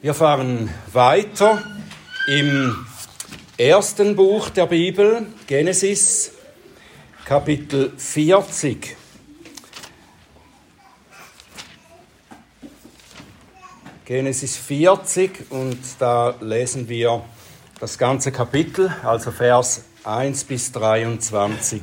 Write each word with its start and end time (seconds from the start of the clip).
Wir 0.00 0.14
fahren 0.14 0.72
weiter 0.92 1.60
im 2.28 2.86
ersten 3.56 4.14
Buch 4.14 4.48
der 4.48 4.66
Bibel, 4.66 5.26
Genesis, 5.48 6.30
Kapitel 7.24 7.92
40. 7.96 8.96
Genesis 14.04 14.56
40 14.56 15.50
und 15.50 15.80
da 15.98 16.36
lesen 16.42 16.88
wir 16.88 17.24
das 17.80 17.98
ganze 17.98 18.30
Kapitel, 18.30 18.94
also 19.02 19.32
Vers 19.32 19.82
1 20.04 20.44
bis 20.44 20.70
23. 20.70 21.82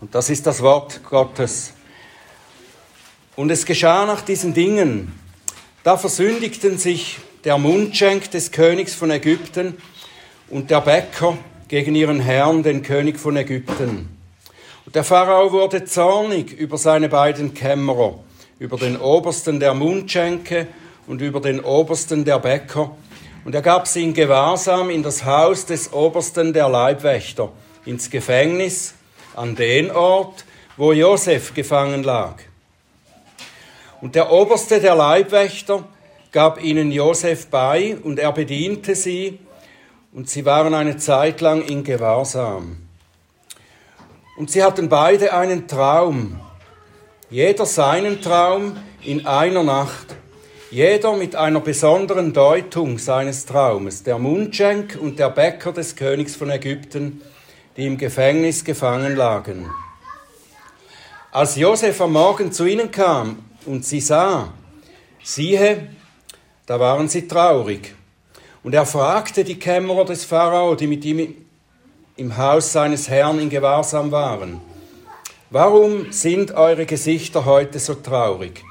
Und 0.00 0.12
das 0.16 0.30
ist 0.30 0.48
das 0.48 0.62
Wort 0.62 1.04
Gottes. 1.04 1.74
Und 3.36 3.52
es 3.52 3.64
geschah 3.64 4.04
nach 4.04 4.22
diesen 4.22 4.52
Dingen, 4.52 5.25
da 5.86 5.96
versündigten 5.96 6.78
sich 6.78 7.18
der 7.44 7.58
Mundschenk 7.58 8.32
des 8.32 8.50
Königs 8.50 8.92
von 8.92 9.12
Ägypten 9.12 9.76
und 10.50 10.68
der 10.68 10.80
Bäcker 10.80 11.38
gegen 11.68 11.94
ihren 11.94 12.18
Herrn, 12.18 12.64
den 12.64 12.82
König 12.82 13.20
von 13.20 13.36
Ägypten. 13.36 14.08
Und 14.84 14.96
der 14.96 15.04
Pharao 15.04 15.52
wurde 15.52 15.84
zornig 15.84 16.52
über 16.52 16.76
seine 16.76 17.08
beiden 17.08 17.54
Kämmerer, 17.54 18.18
über 18.58 18.76
den 18.78 18.96
Obersten 18.96 19.60
der 19.60 19.74
Mundschenke 19.74 20.66
und 21.06 21.20
über 21.22 21.40
den 21.40 21.60
Obersten 21.60 22.24
der 22.24 22.40
Bäcker, 22.40 22.90
und 23.44 23.54
er 23.54 23.62
gab 23.62 23.86
sie 23.86 24.02
in 24.02 24.12
Gewahrsam 24.12 24.90
in 24.90 25.04
das 25.04 25.24
Haus 25.24 25.66
des 25.66 25.92
Obersten 25.92 26.52
der 26.52 26.68
Leibwächter, 26.68 27.52
ins 27.84 28.10
Gefängnis, 28.10 28.94
an 29.36 29.54
den 29.54 29.92
Ort, 29.92 30.46
wo 30.76 30.92
Josef 30.92 31.54
gefangen 31.54 32.02
lag. 32.02 32.42
Und 34.00 34.14
der 34.14 34.30
Oberste 34.30 34.80
der 34.80 34.94
Leibwächter 34.94 35.84
gab 36.32 36.62
ihnen 36.62 36.92
Josef 36.92 37.46
bei 37.46 37.96
und 38.02 38.18
er 38.18 38.32
bediente 38.32 38.94
sie 38.94 39.38
und 40.12 40.28
sie 40.28 40.44
waren 40.44 40.74
eine 40.74 40.96
Zeit 40.98 41.40
lang 41.40 41.62
in 41.62 41.82
Gewahrsam. 41.82 42.76
Und 44.36 44.50
sie 44.50 44.62
hatten 44.62 44.90
beide 44.90 45.32
einen 45.32 45.66
Traum, 45.66 46.40
jeder 47.30 47.64
seinen 47.64 48.20
Traum 48.20 48.76
in 49.02 49.26
einer 49.26 49.62
Nacht, 49.62 50.14
jeder 50.70 51.16
mit 51.16 51.34
einer 51.34 51.60
besonderen 51.60 52.34
Deutung 52.34 52.98
seines 52.98 53.46
Traumes, 53.46 54.02
der 54.02 54.18
Mundschenk 54.18 54.98
und 55.00 55.18
der 55.18 55.30
Bäcker 55.30 55.72
des 55.72 55.96
Königs 55.96 56.36
von 56.36 56.50
Ägypten, 56.50 57.22
die 57.76 57.86
im 57.86 57.96
Gefängnis 57.96 58.64
gefangen 58.64 59.16
lagen. 59.16 59.70
Als 61.32 61.56
Josef 61.56 62.00
am 62.00 62.12
Morgen 62.12 62.52
zu 62.52 62.66
ihnen 62.66 62.90
kam 62.90 63.38
und 63.66 63.84
sie 63.84 64.00
sah, 64.00 64.52
siehe, 65.22 65.88
da 66.66 66.80
waren 66.80 67.08
sie 67.08 67.28
traurig. 67.28 67.94
Und 68.62 68.74
er 68.74 68.86
fragte 68.86 69.44
die 69.44 69.58
Kämmerer 69.58 70.04
des 70.04 70.24
Pharao, 70.24 70.74
die 70.74 70.86
mit 70.86 71.04
ihm 71.04 71.34
im 72.16 72.36
Haus 72.36 72.72
seines 72.72 73.08
Herrn 73.08 73.38
in 73.38 73.50
Gewahrsam 73.50 74.10
waren, 74.10 74.60
warum 75.50 76.10
sind 76.12 76.52
eure 76.52 76.86
Gesichter 76.86 77.44
heute 77.44 77.78
so 77.78 77.94
traurig? 77.94 78.64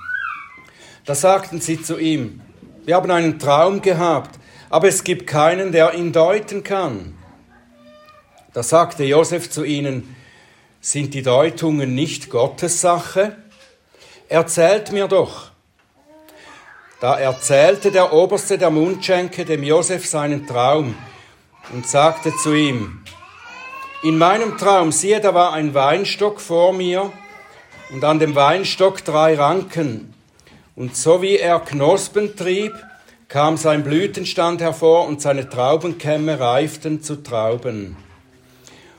Da 1.06 1.14
sagten 1.16 1.62
sie 1.62 1.82
zu 1.82 1.98
ihm, 1.98 2.42
wir 2.86 2.96
haben 2.96 3.12
einen 3.12 3.40
Traum 3.40 3.82
gehabt, 3.82 4.40
aber 4.70 4.88
es 4.88 5.04
gibt 5.04 5.28
keinen, 5.28 5.72
der 5.72 5.94
ihn 5.94 6.12
deuten 6.12 6.64
kann. 6.64 7.16
Da 8.54 8.64
sagte 8.64 9.04
Josef 9.04 9.50
zu 9.50 9.64
ihnen, 9.64 10.16
sind 10.82 11.14
die 11.14 11.22
Deutungen 11.22 11.96
nicht 11.96 12.30
Gottes 12.30 12.82
Sache? 12.82 13.36
Erzählt 14.28 14.92
mir 14.92 15.08
doch. 15.08 15.52
Da 17.00 17.20
erzählte 17.20 17.92
der 17.92 18.12
Oberste 18.12 18.58
der 18.58 18.72
Mundschenke 18.72 19.46
dem 19.46 19.62
Josef 19.64 20.08
seinen 20.08 20.48
Traum 20.48 20.96
und 21.72 21.88
sagte 21.88 22.36
zu 22.36 22.54
ihm, 22.54 23.04
in 24.02 24.18
meinem 24.18 24.58
Traum, 24.58 24.92
siehe, 24.92 25.20
da 25.20 25.34
war 25.34 25.54
ein 25.54 25.74
Weinstock 25.74 26.42
vor 26.42 26.74
mir 26.74 27.12
und 27.92 28.04
an 28.04 28.20
dem 28.20 28.36
Weinstock 28.36 29.04
drei 29.04 29.36
Ranken. 29.36 30.14
Und 30.76 30.96
so 30.96 31.22
wie 31.22 31.38
er 31.38 31.60
Knospen 31.60 32.36
trieb, 32.36 32.74
kam 33.28 33.58
sein 33.58 33.84
Blütenstand 33.84 34.62
hervor 34.62 35.08
und 35.08 35.22
seine 35.22 35.50
Traubenkämme 35.50 36.40
reiften 36.40 37.02
zu 37.02 37.22
Trauben. 37.22 37.98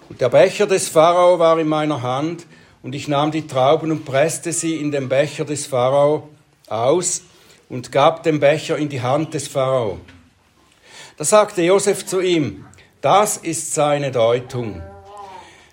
Und 0.09 0.21
der 0.21 0.29
Becher 0.29 0.67
des 0.67 0.89
Pharao 0.89 1.39
war 1.39 1.59
in 1.59 1.69
meiner 1.69 2.03
Hand 2.03 2.47
und 2.87 2.95
ich 2.95 3.09
nahm 3.09 3.33
die 3.33 3.49
Trauben 3.49 3.91
und 3.91 4.05
presste 4.05 4.53
sie 4.53 4.77
in 4.77 4.93
den 4.93 5.09
Becher 5.09 5.45
des 5.45 5.67
Pharao 5.67 6.29
aus 6.69 7.23
und 7.69 7.91
gab 7.91 8.23
den 8.23 8.39
Becher 8.39 8.79
in 8.79 8.89
die 8.89 9.03
Hand 9.03 9.35
des 9.35 9.49
Pharao. 9.49 9.99
Da 11.17 11.25
sagte 11.25 11.63
Josef 11.63 12.07
zu 12.07 12.21
ihm, 12.21 12.65
das 13.01 13.39
ist 13.39 13.75
seine 13.75 14.13
Deutung. 14.13 14.83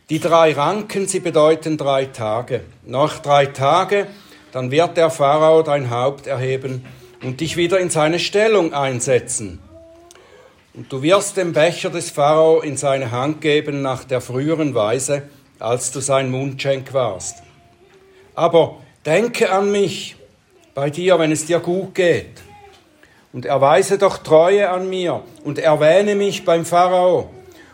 Die 0.09 0.19
drei 0.19 0.53
Ranken, 0.53 1.07
sie 1.07 1.19
bedeuten 1.19 1.77
drei 1.77 2.05
Tage. 2.05 2.61
Nach 2.83 3.19
drei 3.19 3.45
Tagen, 3.45 4.07
dann 4.51 4.71
wird 4.71 4.97
der 4.97 5.11
Pharao 5.11 5.61
dein 5.61 5.91
Haupt 5.91 6.25
erheben 6.25 6.83
und 7.21 7.41
dich 7.41 7.57
wieder 7.57 7.79
in 7.79 7.91
seine 7.91 8.17
Stellung 8.17 8.73
einsetzen. 8.73 9.59
Und 10.73 10.91
du 10.91 11.03
wirst 11.03 11.37
den 11.37 11.53
Becher 11.53 11.91
des 11.91 12.09
Pharao 12.09 12.61
in 12.61 12.75
seine 12.75 13.11
Hand 13.11 13.39
geben 13.39 13.83
nach 13.83 14.03
der 14.03 14.19
früheren 14.19 14.73
Weise, 14.73 15.29
als 15.63 15.91
du 15.91 16.01
sein 16.01 16.29
Mundschenk 16.29 16.93
warst. 16.93 17.41
Aber 18.35 18.77
denke 19.05 19.51
an 19.51 19.71
mich 19.71 20.17
bei 20.73 20.89
dir, 20.89 21.19
wenn 21.19 21.31
es 21.31 21.45
dir 21.45 21.59
gut 21.59 21.95
geht. 21.95 22.41
Und 23.31 23.45
erweise 23.45 23.97
doch 23.97 24.19
Treue 24.19 24.69
an 24.69 24.89
mir 24.89 25.23
und 25.43 25.57
erwähne 25.57 26.15
mich 26.15 26.45
beim 26.45 26.65
Pharao 26.65 27.31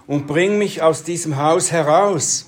und 0.07 0.25
bring 0.25 0.57
mich 0.57 0.81
aus 0.81 1.03
diesem 1.03 1.37
Haus 1.37 1.71
heraus. 1.71 2.45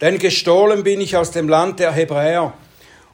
Denn 0.00 0.18
gestohlen 0.18 0.84
bin 0.84 1.00
ich 1.00 1.16
aus 1.16 1.30
dem 1.30 1.48
Land 1.48 1.80
der 1.80 1.90
Hebräer 1.90 2.52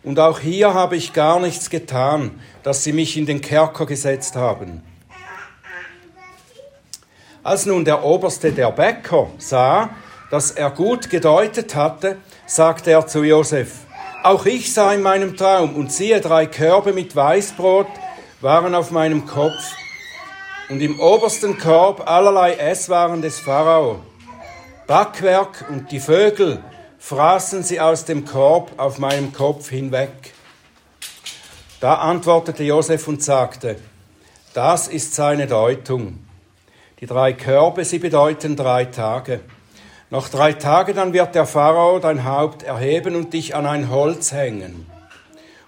und 0.03 0.19
auch 0.19 0.41
hier 0.41 0.75
habe 0.75 0.97
ich 0.97 1.13
gar 1.13 1.39
nichts 1.39 1.71
getan, 1.71 2.33
dass 2.65 2.85
sie 2.85 2.93
mich 2.93 3.17
in 3.17 3.25
den 3.25 3.41
Kerker 3.41 3.87
gesetzt 3.87 4.35
haben. 4.37 4.83
Als 7.45 7.67
nun 7.67 7.85
der 7.85 8.05
Oberste 8.05 8.53
der 8.53 8.71
Bäcker 8.73 9.29
sah, 9.39 9.91
dass 10.33 10.51
er 10.51 10.71
gut 10.71 11.11
gedeutet 11.11 11.75
hatte, 11.75 12.17
sagte 12.47 12.91
er 12.91 13.07
zu 13.07 13.23
Josef, 13.23 13.81
auch 14.23 14.47
ich 14.47 14.73
sah 14.73 14.95
in 14.95 15.03
meinem 15.03 15.37
Traum 15.37 15.77
und 15.77 15.93
siehe, 15.93 16.23
drei 16.23 16.47
Körbe 16.47 16.95
mit 16.95 17.15
Weißbrot 17.15 17.87
waren 18.41 18.75
auf 18.75 18.91
meinem 18.91 19.27
Kopf 19.27 19.75
und 20.71 20.81
im 20.81 20.99
obersten 20.99 21.59
Korb 21.59 22.09
allerlei 22.09 22.55
Esswaren 22.55 23.21
des 23.21 23.41
Pharao. 23.41 24.01
Backwerk 24.87 25.67
und 25.69 25.93
die 25.93 26.01
Vögel 26.01 26.65
fraßen 26.99 27.63
sie 27.63 27.79
aus 27.79 28.07
dem 28.07 28.25
Korb 28.25 28.73
auf 28.79 28.99
meinem 28.99 29.35
Kopf 29.35 29.69
hinweg. 29.69 30.33
Da 31.79 31.97
antwortete 31.97 32.65
Josef 32.65 33.07
und 33.07 33.23
sagte, 33.23 33.77
das 34.55 34.89
ist 34.89 35.15
seine 35.15 35.47
Deutung. 35.47 36.25
Die 37.01 37.07
drei 37.07 37.35
Körbe, 37.35 37.85
sie 37.85 37.99
bedeuten 37.99 38.57
drei 38.57 38.87
Tage. 38.87 39.41
Nach 40.13 40.29
drei 40.29 40.53
Tagen 40.53 40.95
dann 40.95 41.15
wird 41.15 41.35
der 41.35 41.47
Pharao 41.47 41.99
dein 41.99 42.27
Haupt 42.27 42.65
erheben 42.65 43.17
und 43.17 43.33
dich 43.33 43.55
an 43.55 43.65
ein 43.65 43.89
Holz 43.89 44.31
hängen. 44.31 44.87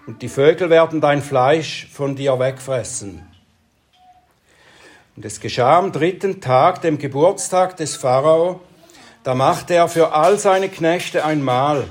Und 0.05 0.21
die 0.21 0.29
Vögel 0.29 0.69
werden 0.69 1.01
dein 1.01 1.23
Fleisch 1.23 1.89
von 1.91 2.15
dir 2.15 2.37
wegfressen. 2.37 3.27
Und 5.15 5.25
es 5.25 5.39
geschah 5.39 5.79
am 5.79 5.91
dritten 5.91 6.41
Tag, 6.41 6.83
dem 6.83 6.99
Geburtstag 6.99 7.75
des 7.77 7.95
Pharao, 7.95 8.61
da 9.23 9.33
machte 9.33 9.73
er 9.73 9.87
für 9.87 10.13
all 10.13 10.37
seine 10.37 10.69
Knechte 10.69 11.25
ein 11.25 11.41
Mahl. 11.41 11.85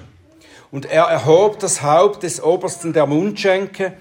Und 0.70 0.86
er 0.86 1.06
erhob 1.06 1.58
das 1.58 1.82
Haupt 1.82 2.22
des 2.22 2.40
Obersten 2.40 2.92
der 2.92 3.06
Mundschenke 3.06 3.94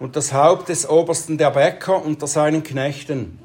und 0.00 0.16
das 0.16 0.32
Haupt 0.32 0.70
des 0.70 0.88
Obersten 0.88 1.38
der 1.38 1.52
Bäcker 1.52 2.04
unter 2.04 2.26
seinen 2.26 2.64
Knechten. 2.64 3.38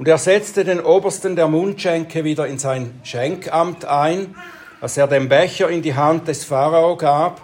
Und 0.00 0.08
er 0.08 0.16
setzte 0.16 0.64
den 0.64 0.80
Obersten 0.80 1.36
der 1.36 1.46
Mundschenke 1.46 2.24
wieder 2.24 2.46
in 2.46 2.58
sein 2.58 2.98
Schenkamt 3.02 3.84
ein, 3.84 4.34
als 4.80 4.96
er 4.96 5.06
den 5.06 5.28
Becher 5.28 5.68
in 5.68 5.82
die 5.82 5.94
Hand 5.94 6.26
des 6.26 6.42
Pharao 6.42 6.96
gab. 6.96 7.42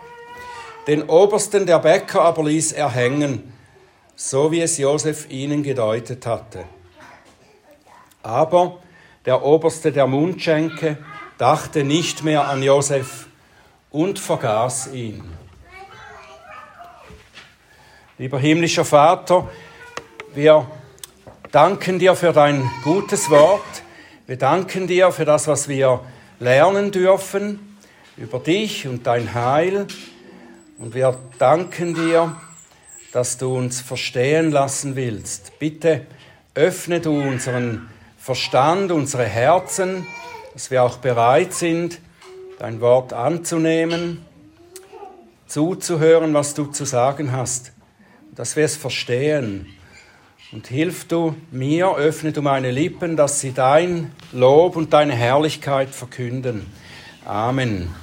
Den 0.87 1.03
Obersten 1.03 1.67
der 1.67 1.81
Bäcker 1.81 2.23
aber 2.23 2.45
ließ 2.45 2.73
er 2.73 2.91
hängen, 2.91 3.53
so 4.15 4.51
wie 4.53 4.63
es 4.63 4.79
Josef 4.79 5.29
ihnen 5.29 5.63
gedeutet 5.63 6.25
hatte. 6.25 6.65
Aber 8.23 8.79
der 9.27 9.45
Oberste 9.45 9.93
der 9.93 10.07
Mundschenke 10.07 10.97
dachte 11.37 11.85
nicht 11.85 12.25
mehr 12.25 12.49
an 12.49 12.63
Josef 12.63 13.27
und 13.91 14.19
vergaß 14.19 14.95
ihn. 14.95 15.23
Lieber 18.17 18.39
himmlischer 18.39 18.87
Vater, 18.87 19.47
wir 20.35 20.67
danken 21.57 21.99
dir 21.99 22.15
für 22.15 22.35
dein 22.35 22.71
gutes 22.85 23.31
Wort. 23.31 23.63
Wir 24.27 24.37
danken 24.37 24.87
dir 24.87 25.11
für 25.11 25.25
das, 25.25 25.49
was 25.49 25.69
wir 25.69 26.03
lernen 26.39 26.91
dürfen 26.91 27.79
über 28.19 28.41
dich 28.41 28.87
und 28.87 29.07
dein 29.07 29.33
Heil. 29.33 29.87
Und 30.77 30.95
wir 30.95 31.19
danken 31.39 31.95
dir, 31.95 32.37
dass 33.11 33.39
du 33.39 33.57
uns 33.57 33.81
verstehen 33.81 34.51
lassen 34.51 34.97
willst. 34.97 35.59
Bitte 35.59 36.03
öffne 36.55 37.01
du 37.01 37.19
unseren 37.19 37.89
Verstand, 38.19 38.93
unsere 38.93 39.25
Herzen, 39.25 40.07
dass 40.53 40.71
wir 40.71 40.83
auch 40.83 40.99
bereit 40.99 41.55
sind, 41.55 42.03
dein 42.59 42.83
Wort 42.83 43.15
anzunehmen, 43.15 44.27
zuzuhören, 45.47 46.35
was 46.35 46.53
du 46.53 46.67
zu 46.67 46.85
sagen 46.85 47.33
hast, 47.33 47.73
dass 48.35 48.57
wir 48.57 48.67
es 48.67 48.77
verstehen. 48.77 49.76
Und 50.57 50.69
hilf 50.69 51.07
du 51.07 51.37
mir, 51.51 51.97
öffne 51.97 52.33
du 52.33 52.41
meine 52.41 52.71
Lippen, 52.71 53.15
dass 53.15 53.41
sie 53.41 53.53
dein 53.53 54.11
Lob 54.33 54.75
und 54.75 54.95
deine 54.95 55.15
Herrlichkeit 55.15 55.91
verkünden. 55.91 56.73
Amen. 57.27 57.95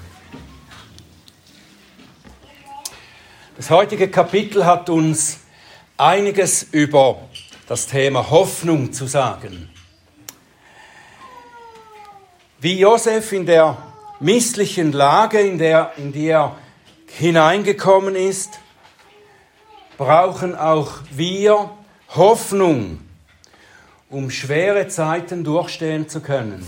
Das 3.58 3.72
heutige 3.72 4.08
Kapitel 4.08 4.68
hat 4.68 4.92
uns 4.92 5.40
einiges 5.98 6.62
über 6.62 7.22
das 7.68 7.88
Thema 7.88 8.30
Hoffnung 8.30 8.94
zu 8.94 9.08
sagen. 9.08 9.72
Wie 12.60 12.78
Josef 12.78 13.32
in 13.32 13.48
der 13.48 13.80
misslichen 14.20 14.92
Lage, 14.92 15.40
in, 15.40 15.58
der, 15.58 15.94
in 15.98 16.14
die 16.14 16.28
er 16.28 16.56
hineingekommen 17.08 18.16
ist, 18.16 18.60
brauchen 19.98 20.56
auch 20.56 21.00
wir 21.10 21.72
Hoffnung, 22.15 23.00
um 24.10 24.30
schwere 24.30 24.88
Zeiten 24.88 25.44
durchstehen 25.44 26.07
zu 26.07 26.21
können. 26.21 26.65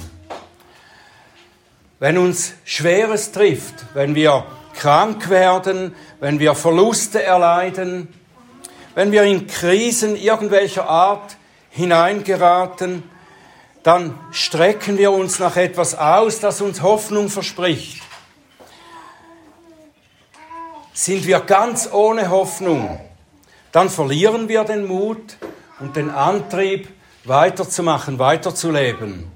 Wenn 1.99 2.17
uns 2.17 2.53
Schweres 2.65 3.31
trifft, 3.31 3.85
wenn 3.93 4.15
wir 4.15 4.45
krank 4.73 5.29
werden, 5.29 5.95
wenn 6.19 6.39
wir 6.39 6.55
Verluste 6.55 7.23
erleiden, 7.23 8.07
wenn 8.95 9.11
wir 9.11 9.23
in 9.23 9.47
Krisen 9.47 10.15
irgendwelcher 10.15 10.89
Art 10.89 11.37
hineingeraten, 11.69 13.03
dann 13.83 14.17
strecken 14.31 14.97
wir 14.97 15.11
uns 15.11 15.37
nach 15.37 15.57
etwas 15.57 15.95
aus, 15.95 16.39
das 16.39 16.61
uns 16.61 16.81
Hoffnung 16.81 17.29
verspricht. 17.29 18.01
Sind 20.93 21.27
wir 21.27 21.41
ganz 21.41 21.91
ohne 21.91 22.29
Hoffnung, 22.29 22.99
dann 23.75 23.89
verlieren 23.89 24.47
wir 24.47 24.63
den 24.63 24.87
Mut 24.87 25.35
und 25.81 25.97
den 25.97 26.09
Antrieb, 26.09 26.87
weiterzumachen, 27.25 28.19
weiterzuleben. 28.19 29.29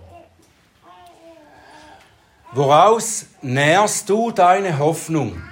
Woraus 2.54 3.26
nährst 3.42 4.10
du 4.10 4.32
deine 4.32 4.80
Hoffnung? 4.80 5.44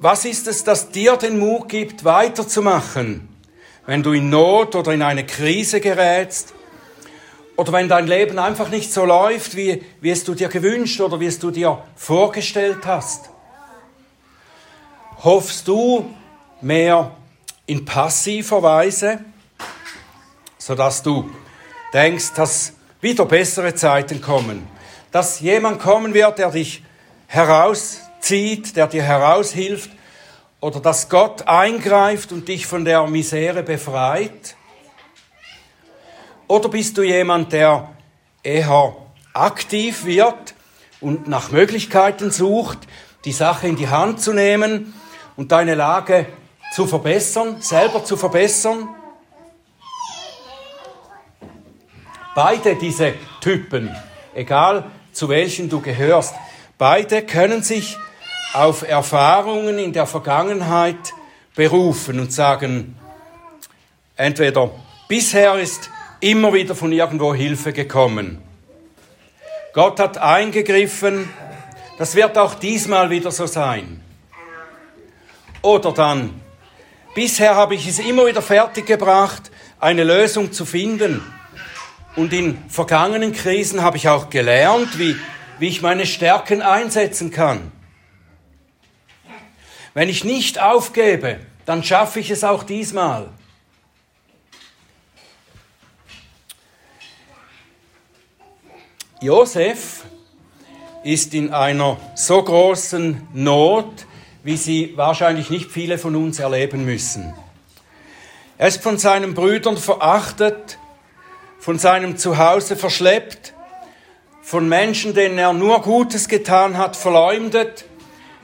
Was 0.00 0.24
ist 0.24 0.48
es, 0.48 0.64
das 0.64 0.90
dir 0.90 1.16
den 1.16 1.38
Mut 1.38 1.68
gibt, 1.68 2.04
weiterzumachen, 2.04 3.28
wenn 3.86 4.02
du 4.02 4.10
in 4.10 4.28
Not 4.28 4.74
oder 4.74 4.92
in 4.92 5.02
eine 5.02 5.24
Krise 5.24 5.80
gerätst? 5.80 6.52
Oder 7.54 7.72
wenn 7.74 7.88
dein 7.88 8.08
Leben 8.08 8.40
einfach 8.40 8.70
nicht 8.70 8.92
so 8.92 9.04
läuft, 9.04 9.54
wie, 9.54 9.84
wie 10.00 10.10
es 10.10 10.24
du 10.24 10.34
dir 10.34 10.48
gewünscht 10.48 11.00
oder 11.00 11.20
wie 11.20 11.26
es 11.26 11.38
du 11.38 11.52
dir 11.52 11.80
vorgestellt 11.94 12.84
hast? 12.86 13.30
Hoffst 15.22 15.68
du 15.68 16.12
mehr 16.64 17.12
in 17.66 17.84
passiver 17.84 18.62
Weise, 18.62 19.20
sodass 20.58 21.02
du 21.02 21.30
denkst, 21.92 22.32
dass 22.34 22.72
wieder 23.00 23.26
bessere 23.26 23.74
Zeiten 23.74 24.20
kommen, 24.20 24.66
dass 25.12 25.40
jemand 25.40 25.80
kommen 25.80 26.14
wird, 26.14 26.38
der 26.38 26.50
dich 26.50 26.82
herauszieht, 27.26 28.76
der 28.76 28.86
dir 28.86 29.02
heraushilft, 29.02 29.90
oder 30.60 30.80
dass 30.80 31.10
Gott 31.10 31.46
eingreift 31.46 32.32
und 32.32 32.48
dich 32.48 32.66
von 32.66 32.86
der 32.86 33.06
Misere 33.06 33.62
befreit? 33.62 34.56
Oder 36.48 36.70
bist 36.70 36.96
du 36.96 37.02
jemand, 37.02 37.52
der 37.52 37.90
eher 38.42 38.96
aktiv 39.34 40.06
wird 40.06 40.54
und 41.02 41.28
nach 41.28 41.50
Möglichkeiten 41.50 42.30
sucht, 42.30 42.78
die 43.26 43.32
Sache 43.32 43.68
in 43.68 43.76
die 43.76 43.88
Hand 43.88 44.22
zu 44.22 44.32
nehmen 44.32 44.94
und 45.36 45.52
deine 45.52 45.74
Lage 45.74 46.26
zu 46.74 46.86
verbessern, 46.86 47.60
selber 47.60 48.04
zu 48.04 48.16
verbessern. 48.16 48.88
Beide 52.34 52.74
diese 52.74 53.14
Typen, 53.40 53.94
egal 54.34 54.90
zu 55.12 55.28
welchen 55.28 55.68
du 55.68 55.80
gehörst, 55.80 56.34
beide 56.76 57.22
können 57.22 57.62
sich 57.62 57.96
auf 58.54 58.82
Erfahrungen 58.82 59.78
in 59.78 59.92
der 59.92 60.06
Vergangenheit 60.06 61.14
berufen 61.54 62.18
und 62.18 62.32
sagen, 62.32 62.98
entweder 64.16 64.72
bisher 65.06 65.54
ist 65.60 65.90
immer 66.18 66.52
wieder 66.52 66.74
von 66.74 66.90
irgendwo 66.90 67.32
Hilfe 67.34 67.72
gekommen. 67.72 68.42
Gott 69.74 70.00
hat 70.00 70.18
eingegriffen, 70.18 71.28
das 71.98 72.16
wird 72.16 72.36
auch 72.36 72.54
diesmal 72.54 73.10
wieder 73.10 73.30
so 73.30 73.46
sein. 73.46 74.00
Oder 75.62 75.92
dann, 75.92 76.43
bisher 77.14 77.54
habe 77.54 77.74
ich 77.74 77.86
es 77.86 77.98
immer 77.98 78.26
wieder 78.26 78.42
fertiggebracht, 78.42 79.50
eine 79.80 80.04
Lösung 80.04 80.52
zu 80.52 80.64
finden. 80.64 81.22
Und 82.16 82.32
in 82.32 82.58
vergangenen 82.68 83.32
Krisen 83.32 83.82
habe 83.82 83.96
ich 83.96 84.08
auch 84.08 84.30
gelernt, 84.30 84.98
wie, 84.98 85.16
wie 85.58 85.68
ich 85.68 85.82
meine 85.82 86.06
Stärken 86.06 86.62
einsetzen 86.62 87.30
kann. 87.30 87.72
Wenn 89.94 90.08
ich 90.08 90.24
nicht 90.24 90.60
aufgebe, 90.60 91.40
dann 91.66 91.82
schaffe 91.84 92.20
ich 92.20 92.30
es 92.30 92.44
auch 92.44 92.64
diesmal. 92.64 93.30
Josef 99.20 100.04
ist 101.02 101.32
in 101.32 101.52
einer 101.52 101.96
so 102.14 102.42
großen 102.42 103.26
Not, 103.32 104.06
wie 104.44 104.58
sie 104.58 104.92
wahrscheinlich 104.96 105.50
nicht 105.50 105.72
viele 105.72 105.98
von 105.98 106.14
uns 106.14 106.38
erleben 106.38 106.84
müssen. 106.84 107.34
Er 108.58 108.68
ist 108.68 108.82
von 108.82 108.98
seinen 108.98 109.34
Brüdern 109.34 109.78
verachtet, 109.78 110.78
von 111.58 111.78
seinem 111.78 112.18
Zuhause 112.18 112.76
verschleppt, 112.76 113.54
von 114.42 114.68
Menschen, 114.68 115.14
denen 115.14 115.38
er 115.38 115.54
nur 115.54 115.80
Gutes 115.80 116.28
getan 116.28 116.76
hat, 116.76 116.94
verleumdet, 116.94 117.86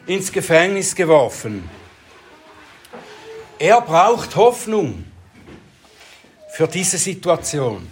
ins 0.07 0.33
Gefängnis 0.33 0.97
geworfen. 0.97 1.69
Er 3.59 3.83
braucht 3.83 4.35
Hoffnung 4.37 5.05
für 6.55 6.67
diese 6.67 6.97
Situation. 6.97 7.87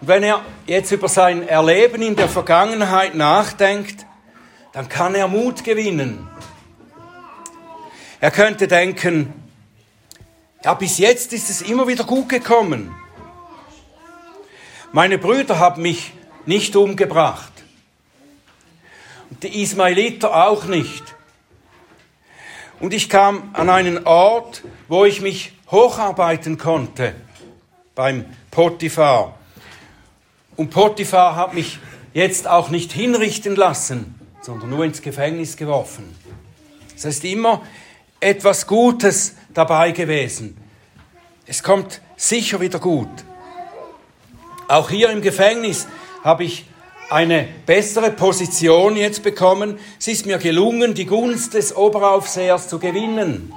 Und 0.00 0.06
wenn 0.06 0.22
er 0.22 0.42
jetzt 0.66 0.92
über 0.92 1.08
sein 1.08 1.48
Erleben 1.48 2.02
in 2.02 2.14
der 2.14 2.28
Vergangenheit 2.28 3.14
nachdenkt, 3.14 4.04
dann 4.74 4.88
kann 4.90 5.14
er 5.14 5.26
Mut 5.28 5.64
gewinnen. 5.64 6.28
Er 8.20 8.30
könnte 8.32 8.66
denken, 8.66 9.32
ja, 10.64 10.74
bis 10.74 10.98
jetzt 10.98 11.32
ist 11.32 11.50
es 11.50 11.62
immer 11.62 11.86
wieder 11.86 12.04
gut 12.04 12.28
gekommen. 12.28 12.94
Meine 14.92 15.18
Brüder 15.18 15.58
haben 15.58 15.82
mich 15.82 16.12
nicht 16.44 16.74
umgebracht. 16.74 17.52
Und 19.30 19.42
die 19.42 19.62
Ismailiter 19.62 20.48
auch 20.48 20.64
nicht. 20.64 21.14
Und 22.80 22.92
ich 22.92 23.08
kam 23.08 23.50
an 23.52 23.70
einen 23.70 24.04
Ort, 24.06 24.62
wo 24.88 25.04
ich 25.04 25.20
mich 25.20 25.52
hocharbeiten 25.70 26.58
konnte, 26.58 27.14
beim 27.94 28.24
Potiphar. 28.50 29.38
Und 30.56 30.70
Potiphar 30.70 31.36
hat 31.36 31.54
mich 31.54 31.78
jetzt 32.14 32.48
auch 32.48 32.70
nicht 32.70 32.90
hinrichten 32.90 33.54
lassen, 33.54 34.18
sondern 34.40 34.70
nur 34.70 34.84
ins 34.84 35.02
Gefängnis 35.02 35.56
geworfen. 35.56 36.16
Das 36.94 37.04
heißt 37.04 37.24
immer, 37.24 37.62
etwas 38.20 38.66
Gutes 38.66 39.34
dabei 39.54 39.92
gewesen. 39.92 40.56
Es 41.46 41.62
kommt 41.62 42.00
sicher 42.16 42.60
wieder 42.60 42.78
gut. 42.78 43.08
Auch 44.68 44.90
hier 44.90 45.10
im 45.10 45.22
Gefängnis 45.22 45.86
habe 46.22 46.44
ich 46.44 46.66
eine 47.10 47.48
bessere 47.64 48.10
Position 48.10 48.96
jetzt 48.96 49.22
bekommen. 49.22 49.78
Es 49.98 50.08
ist 50.08 50.26
mir 50.26 50.38
gelungen, 50.38 50.94
die 50.94 51.06
Gunst 51.06 51.54
des 51.54 51.74
Oberaufsehers 51.74 52.68
zu 52.68 52.78
gewinnen. 52.78 53.52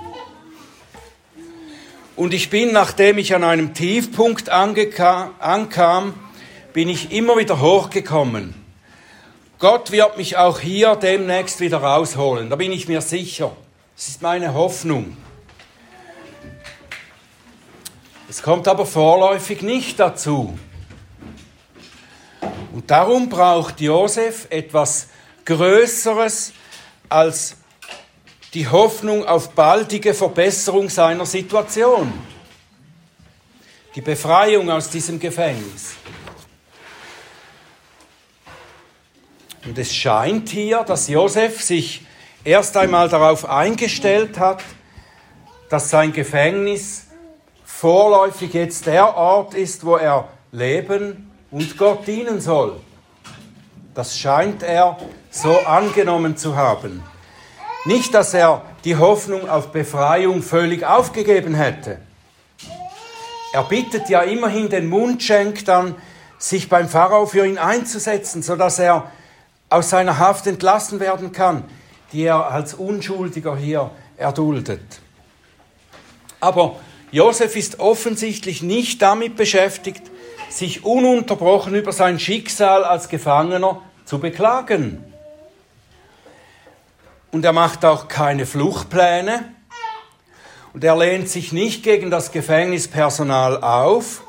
Und 2.15 2.33
ich 2.33 2.49
bin, 2.49 2.71
nachdem 2.71 3.17
ich 3.17 3.35
an 3.35 3.43
einem 3.43 3.73
Tiefpunkt 3.73 4.49
ankam, 4.49 6.13
bin 6.71 6.87
ich 6.87 7.11
immer 7.11 7.37
wieder 7.37 7.59
hochgekommen. 7.59 8.53
Gott 9.59 9.91
wird 9.91 10.17
mich 10.17 10.37
auch 10.37 10.59
hier 10.59 10.95
demnächst 10.95 11.59
wieder 11.59 11.79
rausholen, 11.79 12.49
da 12.49 12.55
bin 12.55 12.71
ich 12.71 12.87
mir 12.87 13.01
sicher. 13.01 13.51
Das 14.01 14.09
ist 14.09 14.23
meine 14.23 14.55
Hoffnung. 14.55 15.15
Es 18.27 18.41
kommt 18.41 18.67
aber 18.67 18.87
vorläufig 18.87 19.61
nicht 19.61 19.99
dazu. 19.99 20.57
Und 22.73 22.89
darum 22.89 23.29
braucht 23.29 23.79
Josef 23.79 24.47
etwas 24.49 25.09
Größeres 25.45 26.51
als 27.09 27.57
die 28.55 28.67
Hoffnung 28.67 29.23
auf 29.23 29.51
baldige 29.51 30.15
Verbesserung 30.15 30.89
seiner 30.89 31.27
Situation. 31.27 32.11
Die 33.93 34.01
Befreiung 34.01 34.71
aus 34.71 34.89
diesem 34.89 35.19
Gefängnis. 35.19 35.93
Und 39.63 39.77
es 39.77 39.93
scheint 39.93 40.49
hier, 40.49 40.81
dass 40.85 41.07
Josef 41.07 41.61
sich 41.61 42.01
erst 42.43 42.77
einmal 42.77 43.09
darauf 43.09 43.47
eingestellt 43.47 44.39
hat, 44.39 44.63
dass 45.69 45.89
sein 45.89 46.13
Gefängnis 46.13 47.07
vorläufig 47.63 48.53
jetzt 48.53 48.85
der 48.85 49.15
Ort 49.15 49.53
ist, 49.53 49.85
wo 49.85 49.95
er 49.95 50.27
leben 50.51 51.31
und 51.49 51.77
Gott 51.77 52.07
dienen 52.07 52.41
soll. 52.41 52.79
Das 53.93 54.17
scheint 54.17 54.63
er 54.63 54.97
so 55.29 55.57
angenommen 55.59 56.37
zu 56.37 56.55
haben. 56.55 57.03
Nicht, 57.85 58.13
dass 58.13 58.33
er 58.33 58.61
die 58.83 58.95
Hoffnung 58.95 59.49
auf 59.49 59.71
Befreiung 59.71 60.43
völlig 60.43 60.85
aufgegeben 60.85 61.55
hätte. 61.55 61.97
Er 63.53 63.63
bittet 63.63 64.09
ja 64.09 64.21
immerhin 64.21 64.69
den 64.69 64.87
Mundschenk 64.87 65.65
dann, 65.65 65.95
sich 66.37 66.69
beim 66.69 66.89
Pharao 66.89 67.25
für 67.25 67.45
ihn 67.45 67.57
einzusetzen, 67.57 68.41
sodass 68.41 68.79
er 68.79 69.11
aus 69.69 69.89
seiner 69.89 70.17
Haft 70.17 70.47
entlassen 70.47 70.99
werden 70.99 71.31
kann, 71.31 71.65
die 72.11 72.23
er 72.23 72.51
als 72.51 72.73
Unschuldiger 72.73 73.55
hier 73.55 73.91
erduldet. 74.17 74.81
Aber 76.39 76.77
Josef 77.11 77.55
ist 77.55 77.79
offensichtlich 77.79 78.61
nicht 78.61 79.01
damit 79.01 79.35
beschäftigt, 79.35 80.03
sich 80.49 80.83
ununterbrochen 80.83 81.75
über 81.75 81.93
sein 81.93 82.19
Schicksal 82.19 82.83
als 82.83 83.09
Gefangener 83.09 83.81
zu 84.05 84.19
beklagen. 84.19 85.03
Und 87.31 87.45
er 87.45 87.53
macht 87.53 87.85
auch 87.85 88.07
keine 88.07 88.45
Fluchtpläne. 88.45 89.53
Und 90.73 90.83
er 90.83 90.97
lehnt 90.97 91.29
sich 91.29 91.51
nicht 91.51 91.83
gegen 91.83 92.11
das 92.11 92.31
Gefängnispersonal 92.31 93.61
auf. 93.61 94.23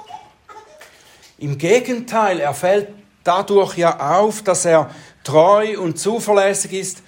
Im 1.39 1.59
Gegenteil, 1.59 2.41
er 2.41 2.55
fällt 2.55 2.89
dadurch 3.25 3.77
ja 3.77 4.19
auf, 4.19 4.43
dass 4.43 4.65
er 4.65 4.91
treu 5.25 5.79
und 5.81 5.99
zuverlässig 5.99 6.73
ist 6.73 7.03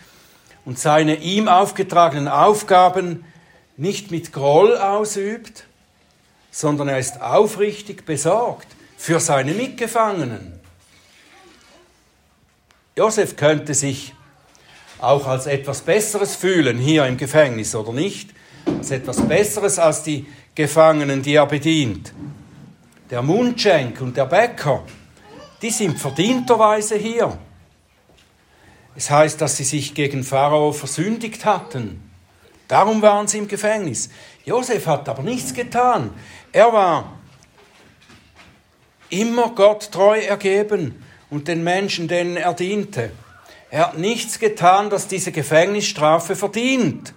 und 0.65 0.79
seine 0.79 1.17
ihm 1.17 1.49
aufgetragenen 1.49 2.29
Aufgaben 2.29 3.25
nicht 3.77 4.11
mit 4.11 4.33
Groll 4.33 4.77
ausübt, 4.77 5.65
sondern 6.51 6.89
er 6.89 6.99
ist 6.99 7.21
aufrichtig 7.21 8.07
besorgt 8.07 8.69
für 8.97 9.21
seine 9.21 9.53
Mitgefangenen. 9.53 10.61
Josef 12.97 13.37
könnte 13.37 13.75
sich 13.75 14.15
auch 15.01 15.27
als 15.27 15.47
etwas 15.47 15.81
Besseres 15.81 16.37
fühlen 16.37 16.79
hier 16.79 17.05
im 17.07 17.17
Gefängnis, 17.17 17.75
oder 17.75 17.93
nicht? 17.93 18.31
Als 18.67 18.91
etwas 18.93 19.21
Besseres 19.21 19.79
als 19.79 20.05
die 20.05 20.27
Gefangenen, 20.55 21.21
die 21.21 21.35
er 21.35 21.47
bedient. 21.47 22.13
Der 23.11 23.21
Mundschenk 23.21 24.01
und 24.01 24.17
der 24.17 24.27
Bäcker, 24.27 24.85
die 25.61 25.71
sind 25.71 25.99
verdienterweise 25.99 26.97
hier. 26.97 27.37
Es 28.97 29.11
heißt, 29.11 29.41
dass 29.41 29.57
sie 29.57 29.65
sich 29.65 29.95
gegen 29.95 30.23
Pharao 30.23 30.73
versündigt 30.73 31.45
hatten. 31.45 32.01
Darum 32.69 33.03
waren 33.03 33.27
sie 33.27 33.39
im 33.39 33.49
Gefängnis. 33.49 34.09
Josef 34.45 34.87
hat 34.87 35.09
aber 35.09 35.23
nichts 35.23 35.53
getan. 35.53 36.11
Er 36.53 36.73
war 36.73 37.19
immer 39.11 39.51
Gott 39.51 39.91
treu 39.91 40.19
ergeben 40.19 41.03
und 41.31 41.49
den 41.49 41.65
Menschen, 41.65 42.09
denen 42.09 42.37
er 42.37 42.55
diente. 42.55 43.11
Er 43.71 43.89
hat 43.89 43.99
nichts 43.99 44.39
getan, 44.39 44.91
das 44.91 45.09
diese 45.09 45.33
Gefängnisstrafe 45.33 46.37
verdient. 46.37 47.13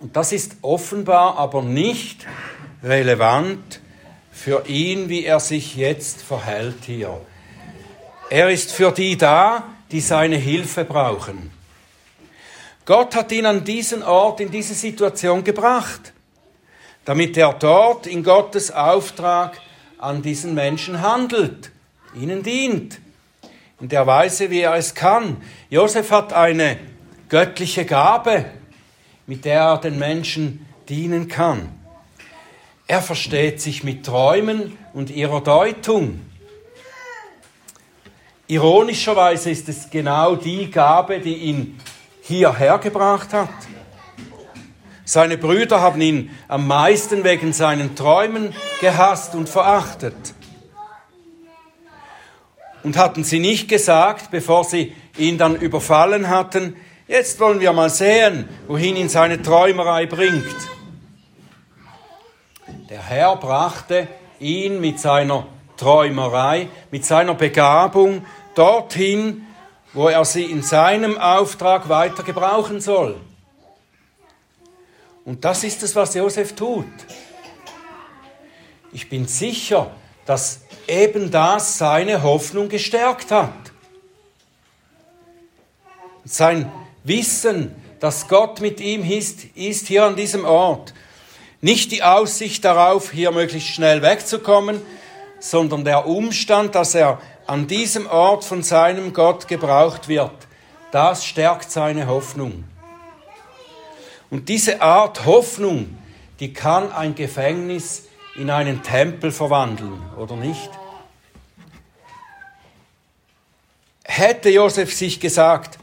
Und 0.00 0.16
das 0.16 0.32
ist 0.32 0.56
offenbar 0.62 1.36
aber 1.38 1.62
nicht 1.62 2.26
relevant 2.82 3.80
für 4.32 4.66
ihn, 4.66 5.08
wie 5.08 5.24
er 5.24 5.38
sich 5.38 5.76
jetzt 5.76 6.22
verhält 6.22 6.84
hier. 6.86 7.20
Er 8.32 8.48
ist 8.48 8.72
für 8.72 8.92
die 8.92 9.18
da, 9.18 9.62
die 9.90 10.00
seine 10.00 10.36
Hilfe 10.36 10.86
brauchen. 10.86 11.50
Gott 12.86 13.14
hat 13.14 13.30
ihn 13.30 13.44
an 13.44 13.62
diesen 13.62 14.02
Ort, 14.02 14.40
in 14.40 14.50
diese 14.50 14.72
Situation 14.72 15.44
gebracht, 15.44 16.14
damit 17.04 17.36
er 17.36 17.52
dort 17.52 18.06
in 18.06 18.24
Gottes 18.24 18.70
Auftrag 18.70 19.60
an 19.98 20.22
diesen 20.22 20.54
Menschen 20.54 21.02
handelt, 21.02 21.72
ihnen 22.14 22.42
dient 22.42 23.00
in 23.82 23.90
der 23.90 24.06
Weise, 24.06 24.48
wie 24.48 24.60
er 24.60 24.76
es 24.76 24.94
kann. 24.94 25.36
Josef 25.68 26.10
hat 26.10 26.32
eine 26.32 26.78
göttliche 27.28 27.84
Gabe, 27.84 28.46
mit 29.26 29.44
der 29.44 29.60
er 29.60 29.78
den 29.78 29.98
Menschen 29.98 30.64
dienen 30.88 31.28
kann. 31.28 31.68
Er 32.86 33.02
versteht 33.02 33.60
sich 33.60 33.84
mit 33.84 34.06
Träumen 34.06 34.78
und 34.94 35.10
ihrer 35.10 35.42
Deutung. 35.42 36.31
Ironischerweise 38.52 39.48
ist 39.50 39.66
es 39.70 39.88
genau 39.88 40.36
die 40.36 40.70
Gabe, 40.70 41.20
die 41.20 41.36
ihn 41.36 41.80
hierher 42.20 42.76
gebracht 42.76 43.32
hat. 43.32 43.48
Seine 45.06 45.38
Brüder 45.38 45.80
haben 45.80 46.02
ihn 46.02 46.28
am 46.48 46.66
meisten 46.66 47.24
wegen 47.24 47.54
seinen 47.54 47.96
Träumen 47.96 48.52
gehasst 48.78 49.34
und 49.34 49.48
verachtet. 49.48 50.34
Und 52.82 52.98
hatten 52.98 53.24
sie 53.24 53.38
nicht 53.38 53.70
gesagt, 53.70 54.30
bevor 54.30 54.64
sie 54.64 54.92
ihn 55.16 55.38
dann 55.38 55.56
überfallen 55.56 56.28
hatten, 56.28 56.76
jetzt 57.08 57.40
wollen 57.40 57.58
wir 57.58 57.72
mal 57.72 57.88
sehen, 57.88 58.50
wohin 58.66 58.96
ihn 58.96 59.08
seine 59.08 59.40
Träumerei 59.40 60.04
bringt. 60.04 60.44
Der 62.90 63.02
Herr 63.02 63.34
brachte 63.36 64.08
ihn 64.40 64.78
mit 64.78 65.00
seiner 65.00 65.46
Träumerei, 65.78 66.68
mit 66.90 67.06
seiner 67.06 67.34
Begabung 67.34 68.26
dorthin, 68.54 69.46
wo 69.92 70.08
er 70.08 70.24
sie 70.24 70.44
in 70.44 70.62
seinem 70.62 71.18
Auftrag 71.18 71.88
weiter 71.88 72.22
gebrauchen 72.22 72.80
soll. 72.80 73.20
Und 75.24 75.44
das 75.44 75.64
ist 75.64 75.82
es, 75.82 75.94
was 75.94 76.14
Josef 76.14 76.54
tut. 76.54 76.86
Ich 78.92 79.08
bin 79.08 79.26
sicher, 79.26 79.90
dass 80.26 80.62
eben 80.88 81.30
das 81.30 81.78
seine 81.78 82.22
Hoffnung 82.22 82.68
gestärkt 82.68 83.30
hat. 83.30 83.52
Sein 86.24 86.70
Wissen, 87.04 87.74
dass 88.00 88.28
Gott 88.28 88.60
mit 88.60 88.80
ihm 88.80 89.08
ist, 89.08 89.44
ist 89.54 89.86
hier 89.86 90.04
an 90.04 90.16
diesem 90.16 90.44
Ort. 90.44 90.92
Nicht 91.60 91.92
die 91.92 92.02
Aussicht 92.02 92.64
darauf, 92.64 93.12
hier 93.12 93.30
möglichst 93.30 93.68
schnell 93.68 94.02
wegzukommen, 94.02 94.82
sondern 95.38 95.84
der 95.84 96.06
Umstand, 96.06 96.74
dass 96.74 96.94
er 96.94 97.20
an 97.46 97.66
diesem 97.66 98.06
Ort 98.06 98.44
von 98.44 98.62
seinem 98.62 99.12
Gott 99.12 99.48
gebraucht 99.48 100.08
wird. 100.08 100.32
Das 100.90 101.24
stärkt 101.24 101.70
seine 101.70 102.06
Hoffnung. 102.06 102.64
Und 104.30 104.48
diese 104.48 104.80
Art 104.80 105.26
Hoffnung, 105.26 105.98
die 106.40 106.52
kann 106.52 106.92
ein 106.92 107.14
Gefängnis 107.14 108.04
in 108.36 108.50
einen 108.50 108.82
Tempel 108.82 109.30
verwandeln, 109.30 110.00
oder 110.16 110.36
nicht? 110.36 110.70
Hätte 114.04 114.50
Josef 114.50 114.94
sich 114.94 115.20
gesagt, 115.20 115.78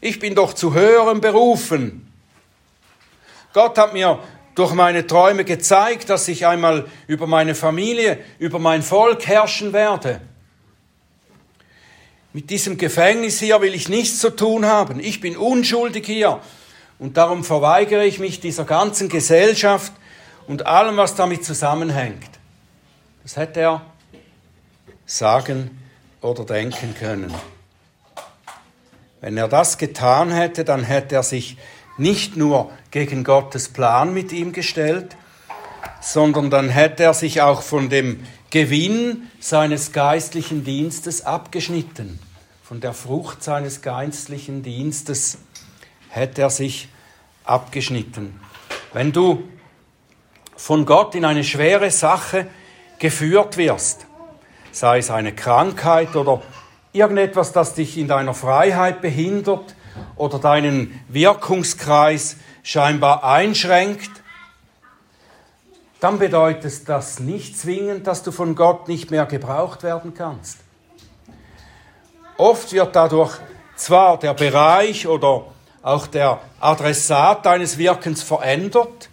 ich 0.00 0.18
bin 0.18 0.34
doch 0.34 0.52
zu 0.52 0.74
höherem 0.74 1.20
berufen. 1.20 2.12
Gott 3.52 3.76
hat 3.78 3.92
mir 3.92 4.18
durch 4.54 4.72
meine 4.72 5.06
Träume 5.06 5.44
gezeigt, 5.44 6.10
dass 6.10 6.28
ich 6.28 6.46
einmal 6.46 6.86
über 7.06 7.26
meine 7.26 7.54
Familie, 7.54 8.18
über 8.38 8.58
mein 8.58 8.82
Volk 8.82 9.26
herrschen 9.26 9.72
werde. 9.72 10.20
Mit 12.38 12.50
diesem 12.50 12.78
Gefängnis 12.78 13.40
hier 13.40 13.60
will 13.62 13.74
ich 13.74 13.88
nichts 13.88 14.20
zu 14.20 14.30
tun 14.30 14.64
haben. 14.64 15.00
Ich 15.00 15.20
bin 15.20 15.36
unschuldig 15.36 16.06
hier 16.06 16.38
und 17.00 17.16
darum 17.16 17.42
verweigere 17.42 18.06
ich 18.06 18.20
mich 18.20 18.38
dieser 18.38 18.62
ganzen 18.62 19.08
Gesellschaft 19.08 19.92
und 20.46 20.64
allem, 20.64 20.96
was 20.98 21.16
damit 21.16 21.44
zusammenhängt. 21.44 22.30
Das 23.24 23.36
hätte 23.36 23.58
er 23.58 23.82
sagen 25.04 25.82
oder 26.20 26.44
denken 26.44 26.94
können. 26.96 27.34
Wenn 29.20 29.36
er 29.36 29.48
das 29.48 29.76
getan 29.76 30.30
hätte, 30.30 30.64
dann 30.64 30.84
hätte 30.84 31.16
er 31.16 31.24
sich 31.24 31.56
nicht 31.96 32.36
nur 32.36 32.70
gegen 32.92 33.24
Gottes 33.24 33.68
Plan 33.68 34.14
mit 34.14 34.30
ihm 34.30 34.52
gestellt, 34.52 35.16
sondern 36.00 36.50
dann 36.50 36.68
hätte 36.68 37.02
er 37.02 37.14
sich 37.14 37.42
auch 37.42 37.62
von 37.62 37.90
dem 37.90 38.24
Gewinn 38.50 39.24
seines 39.40 39.90
geistlichen 39.90 40.62
Dienstes 40.62 41.26
abgeschnitten. 41.26 42.20
Von 42.68 42.82
der 42.82 42.92
Frucht 42.92 43.42
seines 43.42 43.80
geistlichen 43.80 44.62
Dienstes 44.62 45.38
hätte 46.10 46.42
er 46.42 46.50
sich 46.50 46.90
abgeschnitten. 47.44 48.38
Wenn 48.92 49.10
du 49.10 49.42
von 50.54 50.84
Gott 50.84 51.14
in 51.14 51.24
eine 51.24 51.44
schwere 51.44 51.90
Sache 51.90 52.46
geführt 52.98 53.56
wirst, 53.56 54.04
sei 54.70 54.98
es 54.98 55.10
eine 55.10 55.34
Krankheit 55.34 56.14
oder 56.14 56.42
irgendetwas, 56.92 57.52
das 57.52 57.72
dich 57.72 57.96
in 57.96 58.06
deiner 58.06 58.34
Freiheit 58.34 59.00
behindert, 59.00 59.74
oder 60.16 60.38
deinen 60.38 61.00
Wirkungskreis 61.08 62.36
scheinbar 62.62 63.24
einschränkt, 63.24 64.10
dann 66.00 66.18
bedeutet 66.18 66.86
das 66.86 67.18
nicht 67.18 67.58
zwingend, 67.58 68.06
dass 68.06 68.22
du 68.22 68.30
von 68.30 68.54
Gott 68.54 68.88
nicht 68.88 69.10
mehr 69.10 69.24
gebraucht 69.24 69.84
werden 69.84 70.12
kannst. 70.12 70.58
Oft 72.38 72.72
wird 72.72 72.94
dadurch 72.94 73.36
zwar 73.74 74.16
der 74.18 74.32
Bereich 74.32 75.08
oder 75.08 75.46
auch 75.82 76.06
der 76.06 76.40
Adressat 76.60 77.44
deines 77.44 77.78
Wirkens 77.78 78.22
verändert, 78.22 79.10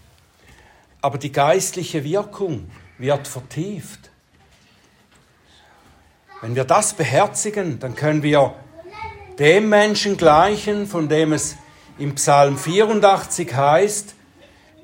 aber 1.01 1.17
die 1.17 1.31
geistliche 1.31 2.03
Wirkung 2.03 2.69
wird 2.99 3.27
vertieft. 3.27 4.11
Wenn 6.41 6.55
wir 6.55 6.65
das 6.65 6.93
beherzigen, 6.93 7.79
dann 7.79 7.95
können 7.95 8.21
wir 8.21 8.53
dem 9.39 9.69
Menschen 9.69 10.17
gleichen, 10.17 10.85
von 10.85 11.09
dem 11.09 11.33
es 11.33 11.55
im 11.97 12.13
Psalm 12.13 12.59
84 12.59 13.55
heißt, 13.55 14.13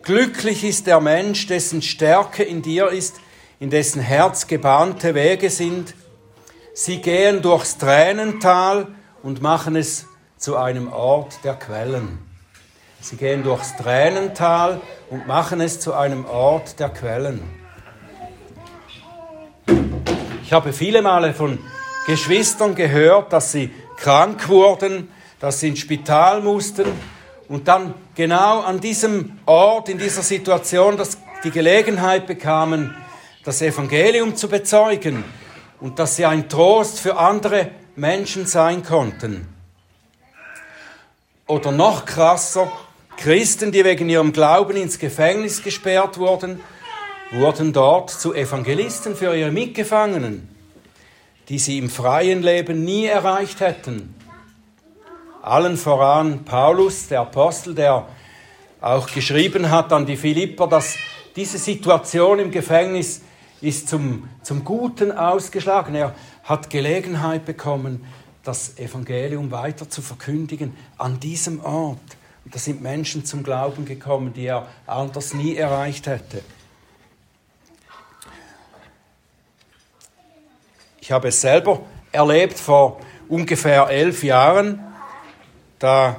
glücklich 0.02 0.64
ist 0.64 0.88
der 0.88 1.00
Mensch, 1.00 1.46
dessen 1.46 1.84
Stärke 1.84 2.42
in 2.42 2.64
dir 2.64 2.88
ist, 2.88 3.18
in 3.60 3.70
dessen 3.70 4.02
Herz 4.02 4.48
gebahnte 4.48 5.14
Wege 5.14 5.52
sind. 5.52 5.94
Sie 6.74 7.02
gehen 7.02 7.42
durchs 7.42 7.78
Tränental 7.78 8.88
und 9.24 9.42
machen 9.42 9.76
es 9.76 10.06
zu 10.38 10.56
einem 10.56 10.92
Ort 10.94 11.40
der 11.44 11.56
Quellen. 11.56 12.20
Sie 13.02 13.18
gehen 13.18 13.44
durchs 13.44 13.76
Tränental 13.76 14.80
und 15.10 15.28
machen 15.28 15.60
es 15.60 15.82
zu 15.82 15.94
einem 15.94 16.26
Ort 16.26 16.80
der 16.80 16.88
Quellen. 16.88 17.42
Ich 20.44 20.54
habe 20.54 20.72
viele 20.72 21.02
Male 21.02 21.34
von 21.34 21.60
Geschwistern 22.08 22.74
gehört, 22.74 23.34
dass 23.34 23.52
sie 23.52 23.70
krank 23.98 24.48
wurden, 24.48 25.10
dass 25.42 25.60
sie 25.60 25.70
ins 25.70 25.80
Spital 25.80 26.42
mussten 26.42 26.86
und 27.50 27.68
dann 27.68 27.94
genau 28.16 28.62
an 28.62 28.80
diesem 28.80 29.40
Ort, 29.46 29.90
in 29.90 29.98
dieser 29.98 30.22
Situation, 30.22 30.96
dass 30.96 31.18
die 31.44 31.52
Gelegenheit 31.52 32.28
bekamen, 32.28 32.96
das 33.44 33.62
Evangelium 33.62 34.38
zu 34.38 34.48
bezeugen 34.48 35.26
und 35.82 36.00
dass 36.00 36.16
sie 36.16 36.26
ein 36.26 36.48
Trost 36.48 37.00
für 37.00 37.18
andere 37.18 37.72
Menschen 37.96 38.46
sein 38.46 38.84
konnten. 38.84 39.48
Oder 41.48 41.72
noch 41.72 42.06
krasser, 42.06 42.72
Christen, 43.18 43.72
die 43.72 43.84
wegen 43.84 44.08
ihrem 44.08 44.32
Glauben 44.32 44.78
ins 44.78 44.98
Gefängnis 44.98 45.62
gesperrt 45.62 46.18
wurden, 46.18 46.62
wurden 47.32 47.74
dort 47.74 48.10
zu 48.10 48.34
Evangelisten 48.34 49.16
für 49.16 49.36
ihre 49.36 49.52
Mitgefangenen, 49.52 50.48
die 51.50 51.60
sie 51.60 51.78
im 51.78 51.90
freien 51.90 52.42
Leben 52.42 52.86
nie 52.86 53.06
erreicht 53.06 53.60
hätten. 53.60 54.16
Allen 55.42 55.76
voran 55.78 56.46
Paulus, 56.46 57.08
der 57.08 57.22
Apostel, 57.22 57.76
der 57.76 58.08
auch 58.80 59.08
geschrieben 59.12 59.70
hat 59.70 59.92
an 59.92 60.06
die 60.06 60.18
Philipper, 60.18 60.68
dass 60.68 60.96
diese 61.36 61.58
Situation 61.58 62.40
im 62.40 62.52
Gefängnis 62.52 63.22
ist 63.62 63.88
zum, 63.88 64.28
zum 64.42 64.64
Guten 64.66 65.12
ausgeschlagen. 65.12 65.96
Er 65.96 66.16
hat 66.44 66.70
Gelegenheit 66.70 67.46
bekommen, 67.46 68.06
das 68.44 68.78
Evangelium 68.80 69.52
weiter 69.52 69.90
zu 69.90 70.02
verkündigen 70.02 70.76
an 70.98 71.20
diesem 71.20 71.64
Ort. 71.64 72.00
Und 72.44 72.56
da 72.56 72.60
sind 72.60 72.82
Menschen 72.82 73.24
zum 73.24 73.44
Glauben 73.44 73.86
gekommen, 73.86 74.34
die 74.34 74.46
er 74.46 74.68
anders 74.88 75.34
nie 75.34 75.56
erreicht 75.56 76.08
hätte. 76.08 76.42
Ich 81.00 81.12
habe 81.12 81.28
es 81.28 81.42
selber 81.42 81.82
erlebt 82.12 82.58
vor 82.58 83.00
ungefähr 83.28 83.90
elf 83.90 84.24
Jahren. 84.24 84.80
Da 85.78 86.16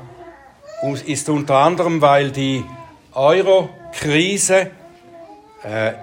ist 1.07 1.29
unter 1.29 1.57
anderem, 1.57 2.01
weil 2.01 2.31
die 2.31 2.65
Euro-Krise 3.13 4.71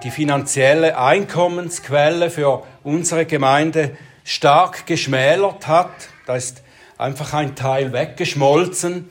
die 0.02 0.10
finanzielle 0.10 0.98
Einkommensquelle 0.98 2.30
für 2.30 2.62
unsere 2.82 3.26
Gemeinde 3.26 3.96
stark 4.24 4.86
geschmälert 4.86 5.66
hat. 5.66 5.90
Da 6.26 6.36
ist 6.36 6.62
einfach 6.96 7.34
ein 7.34 7.56
Teil 7.56 7.92
weggeschmolzen. 7.92 9.10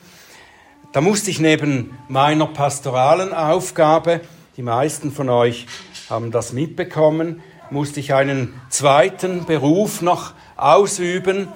Da 0.92 1.00
musste 1.00 1.30
ich 1.30 1.38
neben 1.38 1.96
meiner 2.08 2.46
pastoralen 2.46 3.32
Aufgabe, 3.32 4.22
die 4.56 4.62
meisten 4.62 5.12
von 5.12 5.28
euch 5.28 5.66
haben 6.08 6.32
das 6.32 6.52
mitbekommen, 6.52 7.42
musste 7.70 8.00
ich 8.00 8.12
einen 8.12 8.60
zweiten 8.68 9.44
Beruf 9.44 10.02
noch 10.02 10.32
ausüben 10.56 11.46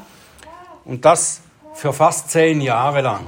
und 0.85 1.05
das 1.05 1.41
für 1.75 1.93
fast 1.93 2.31
zehn 2.31 2.61
Jahre 2.61 3.01
lang. 3.01 3.27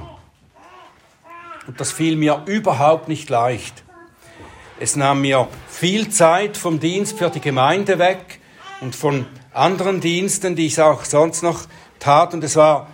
Und 1.67 1.81
das 1.81 1.91
fiel 1.91 2.15
mir 2.15 2.43
überhaupt 2.45 3.09
nicht 3.09 3.29
leicht. 3.29 3.83
Es 4.79 4.95
nahm 4.95 5.21
mir 5.21 5.47
viel 5.69 6.09
Zeit 6.09 6.55
vom 6.55 6.79
Dienst 6.79 7.17
für 7.17 7.31
die 7.31 7.41
Gemeinde 7.41 7.97
weg 7.97 8.39
und 8.79 8.95
von 8.95 9.25
anderen 9.51 10.01
Diensten, 10.01 10.55
die 10.55 10.67
ich 10.67 10.79
auch 10.79 11.03
sonst 11.03 11.41
noch 11.41 11.61
tat. 11.99 12.35
Und 12.35 12.43
es 12.43 12.55
war 12.55 12.87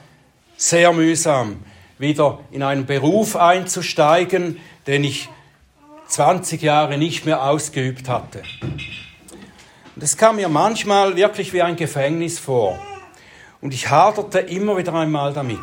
sehr 0.56 0.94
mühsam, 0.94 1.58
wieder 1.98 2.40
in 2.52 2.64
einen 2.64 2.86
Beruf 2.86 3.36
einzusteigen, 3.36 4.62
den 4.88 5.04
ich 5.04 5.28
20 6.08 6.62
Jahre 6.62 6.98
nicht 6.98 7.26
mehr 7.26 7.44
ausgeübt 7.44 8.08
hatte. 8.08 8.44
Und 9.96 10.02
es 10.02 10.16
kam 10.16 10.38
mir 10.38 10.48
manchmal 10.48 11.18
wirklich 11.18 11.52
wie 11.52 11.62
ein 11.62 11.76
Gefängnis 11.76 12.40
vor. 12.40 12.80
Und 13.60 13.74
ich 13.74 13.90
haderte 13.90 14.40
immer 14.40 14.78
wieder 14.78 14.94
einmal 14.94 15.34
damit. 15.34 15.60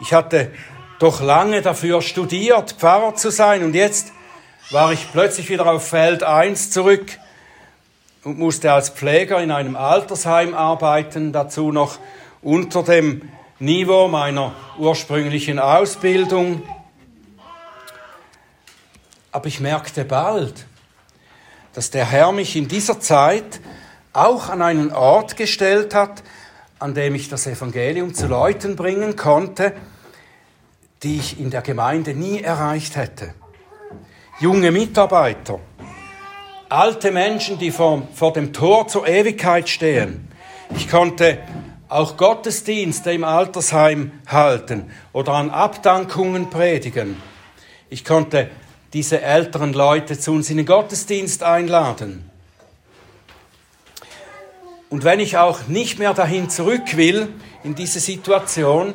Ich 0.00 0.12
hatte 0.12 0.52
doch 1.00 1.20
lange 1.20 1.60
dafür 1.60 2.02
studiert, 2.02 2.76
Pfarrer 2.78 3.16
zu 3.16 3.30
sein 3.30 3.64
und 3.64 3.74
jetzt 3.74 4.12
war 4.72 4.90
ich 4.90 5.12
plötzlich 5.12 5.50
wieder 5.50 5.66
auf 5.66 5.86
Feld 5.86 6.22
1 6.22 6.70
zurück 6.70 7.18
und 8.24 8.38
musste 8.38 8.72
als 8.72 8.88
Pfleger 8.88 9.42
in 9.42 9.50
einem 9.50 9.76
Altersheim 9.76 10.54
arbeiten, 10.54 11.32
dazu 11.32 11.72
noch 11.72 11.98
unter 12.40 12.82
dem 12.82 13.28
Niveau 13.58 14.08
meiner 14.08 14.54
ursprünglichen 14.78 15.58
Ausbildung. 15.58 16.62
Aber 19.30 19.46
ich 19.46 19.60
merkte 19.60 20.06
bald, 20.06 20.66
dass 21.74 21.90
der 21.90 22.06
Herr 22.06 22.32
mich 22.32 22.56
in 22.56 22.66
dieser 22.66 22.98
Zeit 22.98 23.60
auch 24.14 24.48
an 24.48 24.62
einen 24.62 24.90
Ort 24.92 25.36
gestellt 25.36 25.94
hat, 25.94 26.22
an 26.78 26.94
dem 26.94 27.14
ich 27.14 27.28
das 27.28 27.46
Evangelium 27.46 28.14
zu 28.14 28.26
Leuten 28.26 28.76
bringen 28.76 29.16
konnte, 29.16 29.74
die 31.02 31.18
ich 31.18 31.38
in 31.38 31.50
der 31.50 31.60
Gemeinde 31.60 32.14
nie 32.14 32.40
erreicht 32.40 32.96
hätte 32.96 33.34
junge 34.40 34.70
Mitarbeiter, 34.70 35.60
alte 36.68 37.10
Menschen, 37.10 37.58
die 37.58 37.70
vor, 37.70 38.08
vor 38.14 38.32
dem 38.32 38.52
Tor 38.52 38.88
zur 38.88 39.06
Ewigkeit 39.06 39.68
stehen. 39.68 40.28
Ich 40.74 40.88
konnte 40.88 41.38
auch 41.88 42.16
Gottesdienste 42.16 43.12
im 43.12 43.24
Altersheim 43.24 44.12
halten 44.26 44.90
oder 45.12 45.34
an 45.34 45.50
Abdankungen 45.50 46.48
predigen. 46.48 47.20
Ich 47.90 48.04
konnte 48.04 48.50
diese 48.94 49.20
älteren 49.20 49.74
Leute 49.74 50.18
zu 50.18 50.32
uns 50.32 50.48
in 50.48 50.56
den 50.56 50.66
Gottesdienst 50.66 51.42
einladen. 51.42 52.30
Und 54.88 55.04
wenn 55.04 55.20
ich 55.20 55.38
auch 55.38 55.68
nicht 55.68 55.98
mehr 55.98 56.14
dahin 56.14 56.50
zurück 56.50 56.96
will, 56.96 57.28
in 57.64 57.74
diese 57.74 58.00
Situation, 58.00 58.94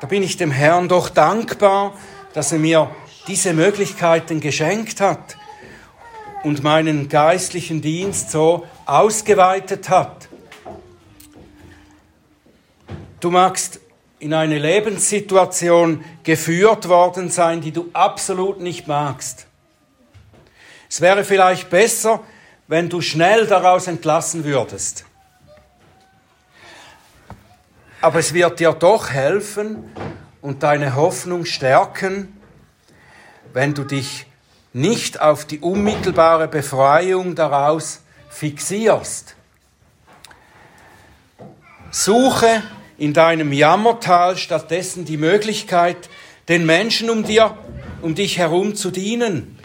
da 0.00 0.06
bin 0.06 0.22
ich 0.22 0.36
dem 0.36 0.50
Herrn 0.50 0.88
doch 0.88 1.10
dankbar, 1.10 1.94
dass 2.32 2.52
er 2.52 2.58
mir 2.58 2.90
diese 3.26 3.52
Möglichkeiten 3.52 4.40
geschenkt 4.40 5.00
hat 5.00 5.36
und 6.42 6.62
meinen 6.62 7.08
geistlichen 7.08 7.82
Dienst 7.82 8.30
so 8.30 8.66
ausgeweitet 8.86 9.88
hat. 9.88 10.28
Du 13.20 13.30
magst 13.30 13.80
in 14.18 14.34
eine 14.34 14.58
Lebenssituation 14.58 16.04
geführt 16.22 16.88
worden 16.88 17.30
sein, 17.30 17.60
die 17.60 17.72
du 17.72 17.88
absolut 17.92 18.60
nicht 18.60 18.86
magst. 18.86 19.46
Es 20.88 21.00
wäre 21.00 21.24
vielleicht 21.24 21.70
besser, 21.70 22.20
wenn 22.66 22.88
du 22.88 23.00
schnell 23.00 23.46
daraus 23.46 23.86
entlassen 23.86 24.44
würdest. 24.44 25.04
Aber 28.00 28.18
es 28.18 28.32
wird 28.32 28.60
dir 28.60 28.72
doch 28.72 29.10
helfen 29.10 29.92
und 30.40 30.62
deine 30.62 30.94
Hoffnung 30.94 31.44
stärken, 31.44 32.39
wenn 33.52 33.74
du 33.74 33.84
dich 33.84 34.26
nicht 34.72 35.20
auf 35.20 35.44
die 35.44 35.58
unmittelbare 35.58 36.48
Befreiung 36.48 37.34
daraus 37.34 38.00
fixierst. 38.28 39.34
Suche 41.90 42.62
in 42.98 43.12
deinem 43.12 43.52
Jammertal 43.52 44.36
stattdessen 44.36 45.04
die 45.04 45.16
Möglichkeit, 45.16 46.08
den 46.48 46.66
Menschen 46.66 47.10
um 47.10 47.24
dir, 47.24 47.56
um 48.02 48.14
dich 48.14 48.38
herum 48.38 48.76
zu 48.76 48.90
dienen, 48.90 49.58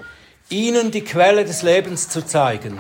ihnen 0.50 0.92
die 0.92 1.04
Quelle 1.04 1.46
des 1.46 1.62
Lebens 1.62 2.10
zu 2.10 2.26
zeigen. 2.26 2.80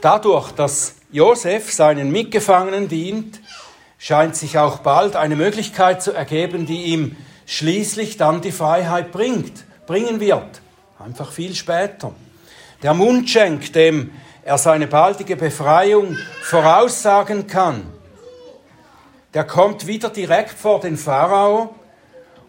Dadurch, 0.00 0.50
dass 0.52 0.96
Josef 1.12 1.72
seinen 1.72 2.10
Mitgefangenen 2.10 2.88
dient, 2.88 3.40
scheint 4.02 4.34
sich 4.34 4.58
auch 4.58 4.78
bald 4.78 5.14
eine 5.14 5.36
Möglichkeit 5.36 6.02
zu 6.02 6.10
ergeben, 6.10 6.66
die 6.66 6.86
ihm 6.86 7.16
schließlich 7.46 8.16
dann 8.16 8.40
die 8.40 8.50
Freiheit 8.50 9.12
bringt, 9.12 9.62
bringen 9.86 10.18
wird. 10.18 10.60
Einfach 10.98 11.30
viel 11.30 11.54
später. 11.54 12.12
Der 12.82 12.94
Mundschenk, 12.94 13.72
dem 13.74 14.10
er 14.42 14.58
seine 14.58 14.88
baldige 14.88 15.36
Befreiung 15.36 16.16
voraussagen 16.42 17.46
kann, 17.46 17.84
der 19.34 19.44
kommt 19.44 19.86
wieder 19.86 20.10
direkt 20.10 20.58
vor 20.58 20.80
den 20.80 20.96
Pharao 20.96 21.72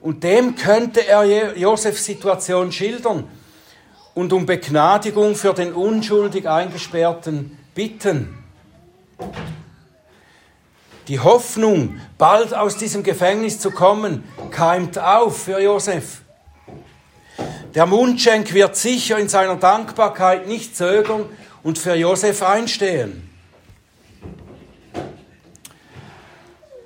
und 0.02 0.24
dem 0.24 0.56
könnte 0.56 1.08
er 1.08 1.56
Josefs 1.56 2.04
Situation 2.04 2.72
schildern 2.72 3.26
und 4.16 4.34
um 4.34 4.48
Begnadigung 4.48 5.36
für 5.36 5.54
den 5.54 5.74
unschuldig 5.74 6.50
Eingesperrten 6.50 7.60
bitten. 7.76 8.39
Die 11.08 11.20
Hoffnung, 11.20 12.00
bald 12.18 12.54
aus 12.54 12.78
diesem 12.78 13.04
Gefängnis 13.04 13.60
zu 13.60 13.72
kommen, 13.72 14.24
keimt 14.52 14.98
auf 14.98 15.44
für 15.44 15.60
Josef. 15.62 16.22
Der 17.76 17.86
Mundschenk 17.86 18.54
wird 18.54 18.76
sicher 18.76 19.18
in 19.18 19.28
seiner 19.28 19.56
Dankbarkeit 19.56 20.48
nicht 20.48 20.78
zögern 20.78 21.26
und 21.63 21.78
für 21.78 21.96
Josef 21.96 22.44
einstehen. 22.44 23.30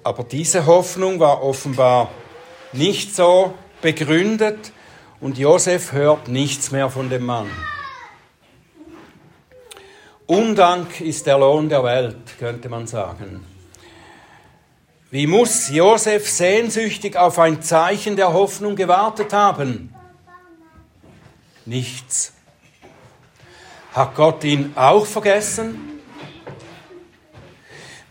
Aber 0.03 0.23
diese 0.23 0.65
Hoffnung 0.65 1.19
war 1.19 1.43
offenbar 1.43 2.10
nicht 2.71 3.13
so 3.13 3.53
begründet 3.82 4.71
und 5.19 5.38
Josef 5.38 5.91
hört 5.91 6.30
nichts 6.30 6.71
mehr 6.71 6.89
von 6.89 7.10
dem 7.10 7.25
Mann. 7.25 7.49
Undank 10.25 11.01
ist 11.01 11.25
der 11.25 11.38
Lohn 11.38 11.69
der 11.69 11.84
Welt, 11.84 12.38
könnte 12.39 12.69
man 12.69 12.88
sagen. 12.88 13.57
Wie 15.17 15.25
muss 15.25 15.69
Josef 15.69 16.30
sehnsüchtig 16.30 17.15
auf 17.15 17.39
ein 17.39 17.63
Zeichen 17.63 18.15
der 18.15 18.34
Hoffnung 18.34 18.75
gewartet 18.75 19.34
haben? 19.34 19.91
Nichts. 21.65 22.34
Hat 23.93 24.13
Gott 24.13 24.43
ihn 24.43 24.73
auch 24.75 25.08
vergessen? 25.08 26.03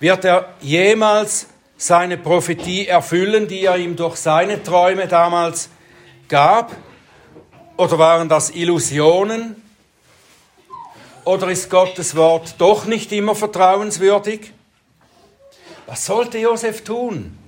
Wird 0.00 0.24
er 0.24 0.56
jemals 0.60 1.46
seine 1.76 2.18
Prophetie 2.18 2.88
erfüllen, 2.88 3.46
die 3.46 3.66
er 3.66 3.76
ihm 3.76 3.94
durch 3.94 4.16
seine 4.16 4.60
Träume 4.60 5.06
damals 5.06 5.68
gab? 6.26 6.74
Oder 7.76 8.00
waren 8.00 8.28
das 8.28 8.50
Illusionen? 8.50 9.62
Oder 11.24 11.52
ist 11.52 11.70
Gottes 11.70 12.16
Wort 12.16 12.56
doch 12.58 12.84
nicht 12.84 13.12
immer 13.12 13.36
vertrauenswürdig? 13.36 14.55
Was 15.86 16.04
sollte 16.04 16.38
Josef 16.38 16.82
tun? 16.82 17.38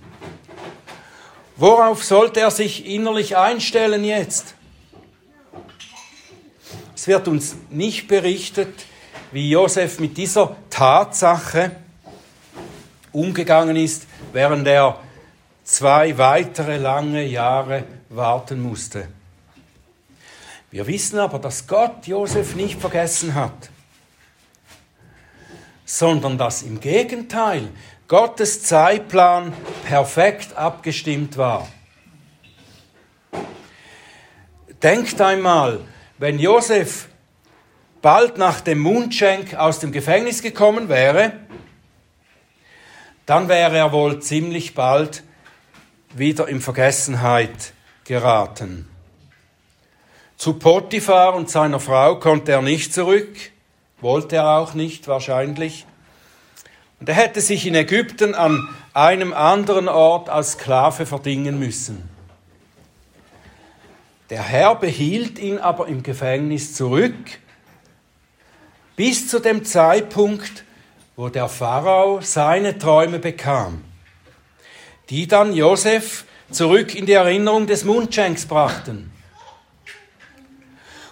Worauf 1.56 2.04
sollte 2.04 2.40
er 2.40 2.52
sich 2.52 2.86
innerlich 2.86 3.36
einstellen 3.36 4.04
jetzt? 4.04 4.54
Es 6.94 7.08
wird 7.08 7.26
uns 7.26 7.56
nicht 7.70 8.06
berichtet, 8.06 8.72
wie 9.32 9.50
Josef 9.50 9.98
mit 9.98 10.16
dieser 10.16 10.56
Tatsache 10.70 11.72
umgegangen 13.12 13.76
ist, 13.76 14.06
während 14.32 14.66
er 14.68 15.00
zwei 15.64 16.16
weitere 16.16 16.76
lange 16.76 17.24
Jahre 17.24 17.84
warten 18.08 18.60
musste. 18.60 19.08
Wir 20.70 20.86
wissen 20.86 21.18
aber, 21.18 21.38
dass 21.38 21.66
Gott 21.66 22.06
Josef 22.06 22.54
nicht 22.54 22.80
vergessen 22.80 23.34
hat, 23.34 23.70
sondern 25.84 26.38
dass 26.38 26.62
im 26.62 26.78
Gegenteil 26.78 27.68
Gottes 28.08 28.62
Zeitplan 28.62 29.52
perfekt 29.84 30.56
abgestimmt 30.56 31.36
war. 31.36 31.68
Denkt 34.82 35.20
einmal, 35.20 35.80
wenn 36.16 36.38
Josef 36.38 37.08
bald 38.00 38.38
nach 38.38 38.62
dem 38.62 38.78
Mundschenk 38.78 39.54
aus 39.56 39.80
dem 39.80 39.92
Gefängnis 39.92 40.40
gekommen 40.40 40.88
wäre, 40.88 41.34
dann 43.26 43.46
wäre 43.50 43.76
er 43.76 43.92
wohl 43.92 44.20
ziemlich 44.20 44.74
bald 44.74 45.22
wieder 46.14 46.48
in 46.48 46.62
Vergessenheit 46.62 47.74
geraten. 48.04 48.88
Zu 50.38 50.54
Potiphar 50.54 51.34
und 51.34 51.50
seiner 51.50 51.78
Frau 51.78 52.18
konnte 52.18 52.52
er 52.52 52.62
nicht 52.62 52.94
zurück, 52.94 53.36
wollte 54.00 54.36
er 54.36 54.56
auch 54.56 54.72
nicht 54.72 55.08
wahrscheinlich. 55.08 55.84
Und 57.00 57.08
er 57.08 57.14
hätte 57.14 57.40
sich 57.40 57.66
in 57.66 57.74
Ägypten 57.74 58.34
an 58.34 58.68
einem 58.92 59.32
anderen 59.32 59.88
Ort 59.88 60.28
als 60.28 60.52
Sklave 60.52 61.06
verdingen 61.06 61.58
müssen. 61.58 62.08
Der 64.30 64.42
Herr 64.42 64.74
behielt 64.74 65.38
ihn 65.38 65.58
aber 65.58 65.86
im 65.88 66.02
Gefängnis 66.02 66.74
zurück, 66.74 67.14
bis 68.96 69.28
zu 69.28 69.38
dem 69.38 69.64
Zeitpunkt, 69.64 70.64
wo 71.16 71.28
der 71.28 71.48
Pharao 71.48 72.20
seine 72.20 72.78
Träume 72.78 73.20
bekam, 73.20 73.84
die 75.08 75.26
dann 75.26 75.52
Josef 75.54 76.24
zurück 76.50 76.94
in 76.94 77.06
die 77.06 77.12
Erinnerung 77.12 77.66
des 77.66 77.84
Mundschenks 77.84 78.46
brachten. 78.46 79.10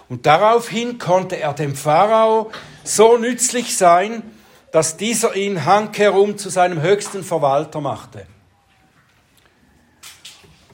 Und 0.09 0.25
daraufhin 0.25 0.99
konnte 0.99 1.37
er 1.37 1.53
dem 1.53 1.75
Pharao 1.75 2.51
so 2.83 3.17
nützlich 3.17 3.75
sein, 3.75 4.23
dass 4.71 4.97
dieser 4.97 5.35
ihn 5.35 5.65
handkehrum 5.65 6.37
zu 6.37 6.49
seinem 6.49 6.81
höchsten 6.81 7.23
Verwalter 7.23 7.81
machte. 7.81 8.25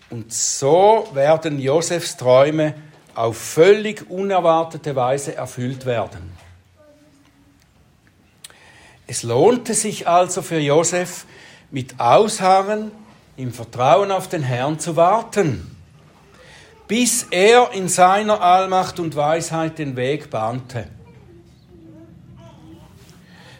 Und 0.10 0.34
so 0.34 1.08
werden 1.14 1.60
Josefs 1.60 2.18
Träume 2.18 2.76
auf 3.16 3.38
völlig 3.38 4.10
unerwartete 4.10 4.96
Weise 4.96 5.36
erfüllt 5.36 5.86
werden. 5.86 6.38
Es 9.08 9.24
lohnte 9.24 9.74
sich 9.74 10.08
also 10.08 10.42
für 10.42 10.60
Josef, 10.60 11.26
mit 11.72 12.00
Ausharren 12.00 12.92
im 13.36 13.52
Vertrauen 13.52 14.12
auf 14.12 14.28
den 14.28 14.44
Herrn 14.44 14.80
zu 14.80 14.96
warten 14.96 15.74
bis 16.88 17.28
er 17.32 17.72
in 17.74 17.88
seiner 17.88 18.42
Allmacht 18.42 19.00
und 19.00 19.16
Weisheit 19.16 19.80
den 19.80 19.96
Weg 19.96 20.30
bahnte. 20.30 20.88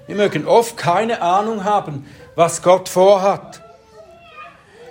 Wir 0.06 0.16
mögen 0.16 0.46
oft 0.46 0.76
keine 0.76 1.22
Ahnung 1.22 1.64
haben, 1.64 2.06
was 2.36 2.62
Gott 2.62 2.90
vorhat. 2.90 3.62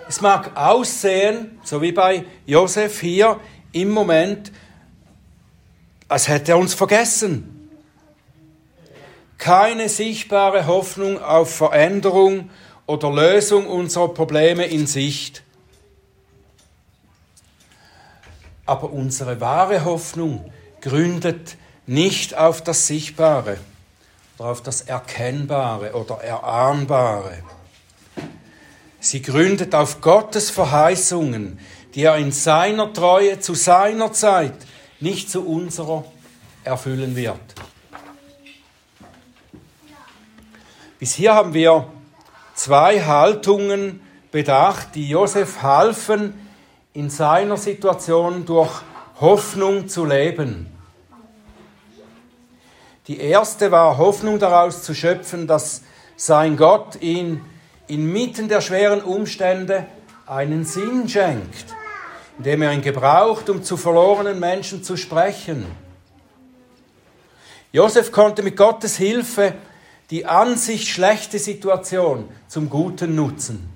Es 0.08 0.20
mag 0.20 0.56
aussehen, 0.56 1.60
so 1.64 1.82
wie 1.82 1.92
bei 1.92 2.24
Josef 2.46 3.00
hier 3.00 3.38
im 3.72 3.90
Moment, 3.90 4.52
als 6.08 6.28
hätte 6.28 6.52
er 6.52 6.58
uns 6.58 6.74
vergessen. 6.74 7.70
Keine 9.36 9.88
sichtbare 9.88 10.66
Hoffnung 10.66 11.22
auf 11.22 11.54
Veränderung 11.54 12.50
oder 12.86 13.10
Lösung 13.10 13.66
unserer 13.66 14.08
Probleme 14.08 14.64
in 14.64 14.86
Sicht. 14.86 15.42
Aber 18.64 18.92
unsere 18.92 19.40
wahre 19.40 19.84
Hoffnung 19.84 20.50
gründet 20.80 21.56
nicht 21.86 22.34
auf 22.36 22.62
das 22.62 22.86
Sichtbare 22.86 23.58
oder 24.42 24.50
auf 24.50 24.62
das 24.62 24.82
Erkennbare 24.82 25.92
oder 25.92 26.16
Erahnbare. 26.16 27.44
Sie 28.98 29.22
gründet 29.22 29.72
auf 29.72 30.00
Gottes 30.00 30.50
Verheißungen, 30.50 31.60
die 31.94 32.02
er 32.02 32.16
in 32.16 32.32
seiner 32.32 32.92
Treue 32.92 33.38
zu 33.38 33.54
seiner 33.54 34.12
Zeit, 34.12 34.54
nicht 34.98 35.30
zu 35.30 35.46
unserer, 35.46 36.04
erfüllen 36.64 37.14
wird. 37.14 37.38
Bis 40.98 41.14
hier 41.14 41.34
haben 41.34 41.54
wir 41.54 41.86
zwei 42.54 43.00
Haltungen 43.00 44.00
bedacht, 44.32 44.94
die 44.96 45.08
Josef 45.08 45.62
halfen, 45.62 46.34
in 46.94 47.10
seiner 47.10 47.56
Situation 47.56 48.44
durch 48.44 48.82
Hoffnung 49.20 49.88
zu 49.88 50.04
leben. 50.04 50.71
Die 53.08 53.18
erste 53.18 53.72
war 53.72 53.98
Hoffnung 53.98 54.38
daraus 54.38 54.84
zu 54.84 54.94
schöpfen, 54.94 55.46
dass 55.46 55.82
sein 56.16 56.56
Gott 56.56 57.00
ihn 57.00 57.44
inmitten 57.88 58.48
der 58.48 58.60
schweren 58.60 59.02
Umstände 59.02 59.86
einen 60.26 60.64
Sinn 60.64 61.08
schenkt, 61.08 61.74
indem 62.38 62.62
er 62.62 62.72
ihn 62.72 62.82
gebraucht, 62.82 63.50
um 63.50 63.64
zu 63.64 63.76
verlorenen 63.76 64.38
Menschen 64.38 64.84
zu 64.84 64.96
sprechen. 64.96 65.66
Josef 67.72 68.12
konnte 68.12 68.42
mit 68.42 68.56
Gottes 68.56 68.96
Hilfe 68.96 69.54
die 70.10 70.26
an 70.26 70.56
sich 70.56 70.92
schlechte 70.92 71.38
Situation 71.38 72.28
zum 72.46 72.68
Guten 72.68 73.14
nutzen. 73.14 73.70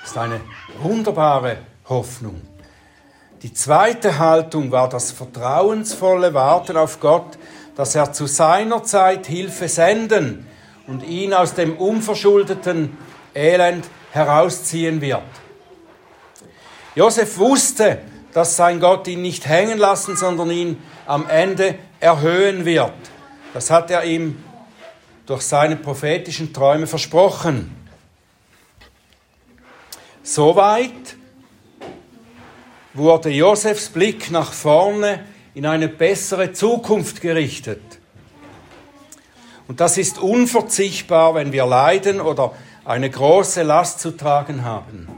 Das 0.00 0.12
ist 0.12 0.16
eine 0.18 0.40
wunderbare 0.80 1.58
Hoffnung. 1.88 2.53
Die 3.44 3.52
zweite 3.52 4.18
Haltung 4.18 4.70
war 4.70 4.88
das 4.88 5.12
vertrauensvolle 5.12 6.32
Warten 6.32 6.78
auf 6.78 6.98
Gtt, 6.98 7.38
dass 7.76 7.94
er 7.94 8.10
zu 8.10 8.26
seiner 8.26 8.84
Zeit 8.84 9.26
Hilfe 9.26 9.68
senden 9.68 10.46
und 10.86 11.02
ihn 11.02 11.34
aus 11.34 11.52
dem 11.52 11.76
unverschuldeten 11.76 12.96
Elend 13.34 13.84
herausziehen 14.12 15.02
wird. 15.02 15.20
Josef 16.94 17.36
wusste, 17.36 17.98
dass 18.32 18.56
sein 18.56 18.80
Gott 18.80 19.06
ihn 19.08 19.20
nicht 19.20 19.46
hängen 19.46 19.76
lassen, 19.76 20.16
sondern 20.16 20.50
ihn 20.50 20.82
am 21.04 21.28
Ende 21.28 21.74
erhöhen 22.00 22.64
wird. 22.64 22.94
Das 23.52 23.70
hat 23.70 23.90
er 23.90 24.04
ihm 24.04 24.42
durch 25.26 25.42
seine 25.42 25.76
prophetischen 25.76 26.54
Träume 26.54 26.86
versprochen. 26.86 27.76
Soweit 30.22 31.18
wurde 32.94 33.30
Josefs 33.30 33.88
Blick 33.88 34.30
nach 34.30 34.52
vorne 34.52 35.24
in 35.54 35.66
eine 35.66 35.88
bessere 35.88 36.52
Zukunft 36.52 37.20
gerichtet. 37.20 37.82
Und 39.66 39.80
das 39.80 39.98
ist 39.98 40.18
unverzichtbar, 40.18 41.34
wenn 41.34 41.52
wir 41.52 41.66
leiden 41.66 42.20
oder 42.20 42.52
eine 42.84 43.10
große 43.10 43.62
Last 43.62 44.00
zu 44.00 44.16
tragen 44.16 44.64
haben. 44.64 45.08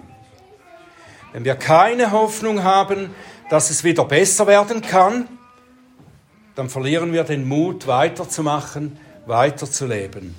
Wenn 1.33 1.45
wir 1.45 1.57
keine 1.57 2.13
Hoffnung 2.13 2.63
haben, 2.63 3.11
dass 3.51 3.71
es 3.71 3.85
wieder 3.85 4.05
besser 4.05 4.47
werden 4.47 4.81
kann, 4.81 5.29
dann 6.55 6.71
verlieren 6.71 7.13
wir 7.13 7.25
den 7.25 7.47
Mut, 7.47 7.87
weiterzumachen, 7.87 8.99
weiterzuleben. 9.27 10.35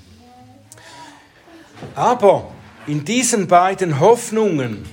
Aber 1.94 2.50
in 2.88 3.06
diesen 3.06 3.48
beiden 3.48 4.00
Hoffnungen 4.00 4.86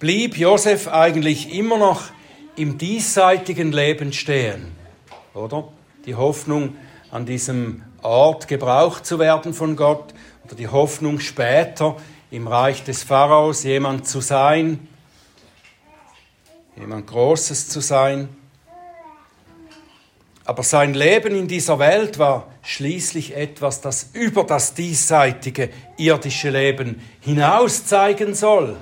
blieb 0.00 0.38
Josef 0.38 0.88
eigentlich 0.88 1.54
immer 1.54 1.78
noch 1.78 2.04
im 2.56 2.78
diesseitigen 2.78 3.70
Leben 3.70 4.12
stehen, 4.12 4.72
oder? 5.34 5.68
Die 6.06 6.14
Hoffnung, 6.14 6.74
an 7.10 7.26
diesem 7.26 7.82
Ort 8.02 8.48
gebraucht 8.48 9.04
zu 9.04 9.18
werden 9.18 9.52
von 9.52 9.76
Gott, 9.76 10.14
oder 10.44 10.54
die 10.56 10.68
Hoffnung, 10.68 11.20
später 11.20 11.96
im 12.30 12.48
Reich 12.48 12.82
des 12.82 13.02
Pharaos 13.02 13.62
jemand 13.64 14.08
zu 14.08 14.20
sein, 14.20 14.88
jemand 16.76 17.06
Großes 17.06 17.68
zu 17.68 17.80
sein. 17.80 18.30
Aber 20.46 20.62
sein 20.62 20.94
Leben 20.94 21.36
in 21.36 21.46
dieser 21.46 21.78
Welt 21.78 22.18
war 22.18 22.48
schließlich 22.62 23.36
etwas, 23.36 23.82
das 23.82 24.10
über 24.14 24.44
das 24.44 24.72
diesseitige 24.72 25.68
irdische 25.98 26.48
Leben 26.48 27.02
hinaus 27.20 27.84
zeigen 27.84 28.34
soll. 28.34 28.76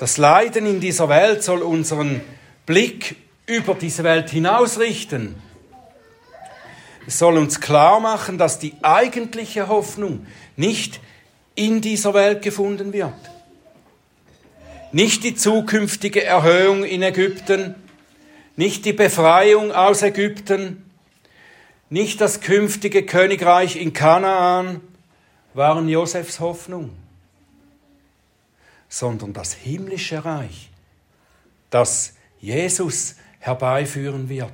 Das 0.00 0.16
Leiden 0.16 0.64
in 0.64 0.80
dieser 0.80 1.10
Welt 1.10 1.44
soll 1.44 1.60
unseren 1.60 2.22
Blick 2.64 3.16
über 3.44 3.74
diese 3.74 4.02
Welt 4.02 4.30
hinausrichten. 4.30 5.34
Es 7.06 7.18
soll 7.18 7.36
uns 7.36 7.60
klar 7.60 8.00
machen, 8.00 8.38
dass 8.38 8.58
die 8.58 8.72
eigentliche 8.80 9.68
Hoffnung 9.68 10.26
nicht 10.56 11.00
in 11.54 11.82
dieser 11.82 12.14
Welt 12.14 12.40
gefunden 12.40 12.94
wird. 12.94 13.12
Nicht 14.90 15.22
die 15.22 15.34
zukünftige 15.34 16.24
Erhöhung 16.24 16.84
in 16.84 17.02
Ägypten, 17.02 17.74
nicht 18.56 18.86
die 18.86 18.94
Befreiung 18.94 19.70
aus 19.70 20.00
Ägypten, 20.00 20.90
nicht 21.90 22.22
das 22.22 22.40
künftige 22.40 23.04
Königreich 23.04 23.76
in 23.76 23.92
Kanaan 23.92 24.80
waren 25.52 25.90
Josefs 25.90 26.40
Hoffnung, 26.40 26.88
sondern 28.90 29.32
das 29.32 29.54
himmlische 29.54 30.22
Reich, 30.22 30.68
das 31.70 32.14
Jesus 32.40 33.14
herbeiführen 33.38 34.28
wird. 34.28 34.52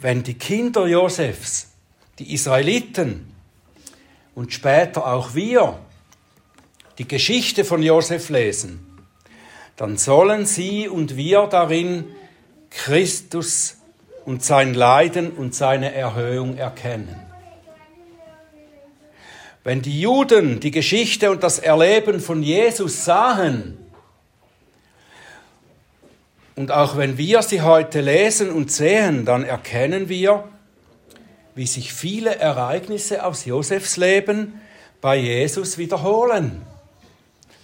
Wenn 0.00 0.22
die 0.22 0.34
Kinder 0.34 0.86
Josefs, 0.86 1.72
die 2.18 2.32
Israeliten 2.32 3.34
und 4.34 4.52
später 4.52 5.06
auch 5.06 5.34
wir 5.34 5.78
die 6.98 7.08
Geschichte 7.08 7.64
von 7.64 7.82
Josef 7.82 8.30
lesen, 8.30 8.86
dann 9.76 9.98
sollen 9.98 10.46
sie 10.46 10.88
und 10.88 11.16
wir 11.16 11.46
darin 11.48 12.04
Christus 12.70 13.76
und 14.24 14.42
sein 14.42 14.72
Leiden 14.72 15.32
und 15.32 15.54
seine 15.54 15.92
Erhöhung 15.92 16.56
erkennen. 16.56 17.25
Wenn 19.66 19.82
die 19.82 20.00
Juden 20.00 20.60
die 20.60 20.70
Geschichte 20.70 21.28
und 21.28 21.42
das 21.42 21.58
Erleben 21.58 22.20
von 22.20 22.40
Jesus 22.40 23.04
sahen, 23.04 23.76
und 26.54 26.70
auch 26.70 26.96
wenn 26.96 27.18
wir 27.18 27.42
sie 27.42 27.62
heute 27.62 28.00
lesen 28.00 28.52
und 28.52 28.70
sehen, 28.70 29.24
dann 29.24 29.42
erkennen 29.42 30.08
wir, 30.08 30.44
wie 31.56 31.66
sich 31.66 31.92
viele 31.92 32.36
Ereignisse 32.36 33.24
aus 33.24 33.44
Josefs 33.44 33.96
Leben 33.96 34.60
bei 35.00 35.16
Jesus 35.16 35.78
wiederholen. 35.78 36.62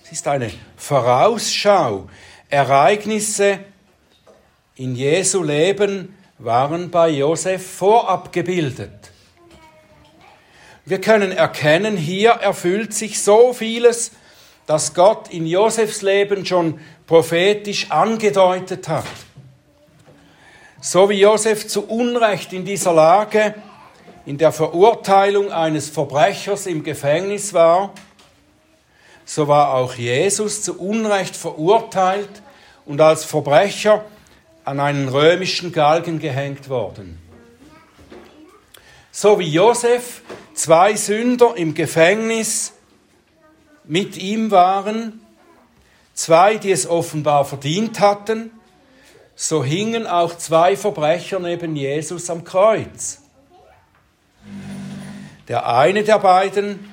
Es 0.04 0.10
ist 0.10 0.26
eine 0.26 0.50
Vorausschau. 0.76 2.08
Ereignisse 2.48 3.60
in 4.74 4.96
Jesu 4.96 5.40
Leben 5.40 6.18
waren 6.38 6.90
bei 6.90 7.10
Josef 7.10 7.64
vorab 7.64 8.32
gebildet. 8.32 9.01
Wir 10.84 11.00
können 11.00 11.30
erkennen, 11.30 11.96
hier 11.96 12.30
erfüllt 12.30 12.92
sich 12.92 13.22
so 13.22 13.52
vieles, 13.52 14.12
das 14.66 14.94
Gott 14.94 15.30
in 15.30 15.46
Josefs 15.46 16.02
Leben 16.02 16.44
schon 16.44 16.80
prophetisch 17.06 17.90
angedeutet 17.90 18.88
hat. 18.88 19.04
So 20.80 21.08
wie 21.08 21.20
Josef 21.20 21.68
zu 21.68 21.86
Unrecht 21.86 22.52
in 22.52 22.64
dieser 22.64 22.92
Lage, 22.92 23.54
in 24.26 24.38
der 24.38 24.50
Verurteilung 24.50 25.52
eines 25.52 25.88
Verbrechers 25.88 26.66
im 26.66 26.82
Gefängnis 26.82 27.54
war, 27.54 27.92
so 29.24 29.46
war 29.46 29.74
auch 29.74 29.94
Jesus 29.94 30.62
zu 30.62 30.80
Unrecht 30.80 31.36
verurteilt 31.36 32.42
und 32.86 33.00
als 33.00 33.24
Verbrecher 33.24 34.04
an 34.64 34.80
einen 34.80 35.08
römischen 35.08 35.70
Galgen 35.70 36.18
gehängt 36.18 36.68
worden. 36.68 37.18
So 39.12 39.38
wie 39.38 39.48
Josef 39.48 40.22
zwei 40.54 40.94
Sünder 40.96 41.56
im 41.56 41.74
Gefängnis 41.74 42.72
mit 43.84 44.16
ihm 44.16 44.50
waren, 44.50 45.20
zwei, 46.14 46.56
die 46.56 46.70
es 46.70 46.86
offenbar 46.86 47.44
verdient 47.44 48.00
hatten, 48.00 48.50
so 49.34 49.64
hingen 49.64 50.06
auch 50.06 50.36
zwei 50.36 50.76
Verbrecher 50.76 51.40
neben 51.40 51.74
Jesus 51.74 52.30
am 52.30 52.44
Kreuz. 52.44 53.20
Der 55.48 55.66
eine 55.66 56.04
der 56.04 56.18
beiden 56.18 56.92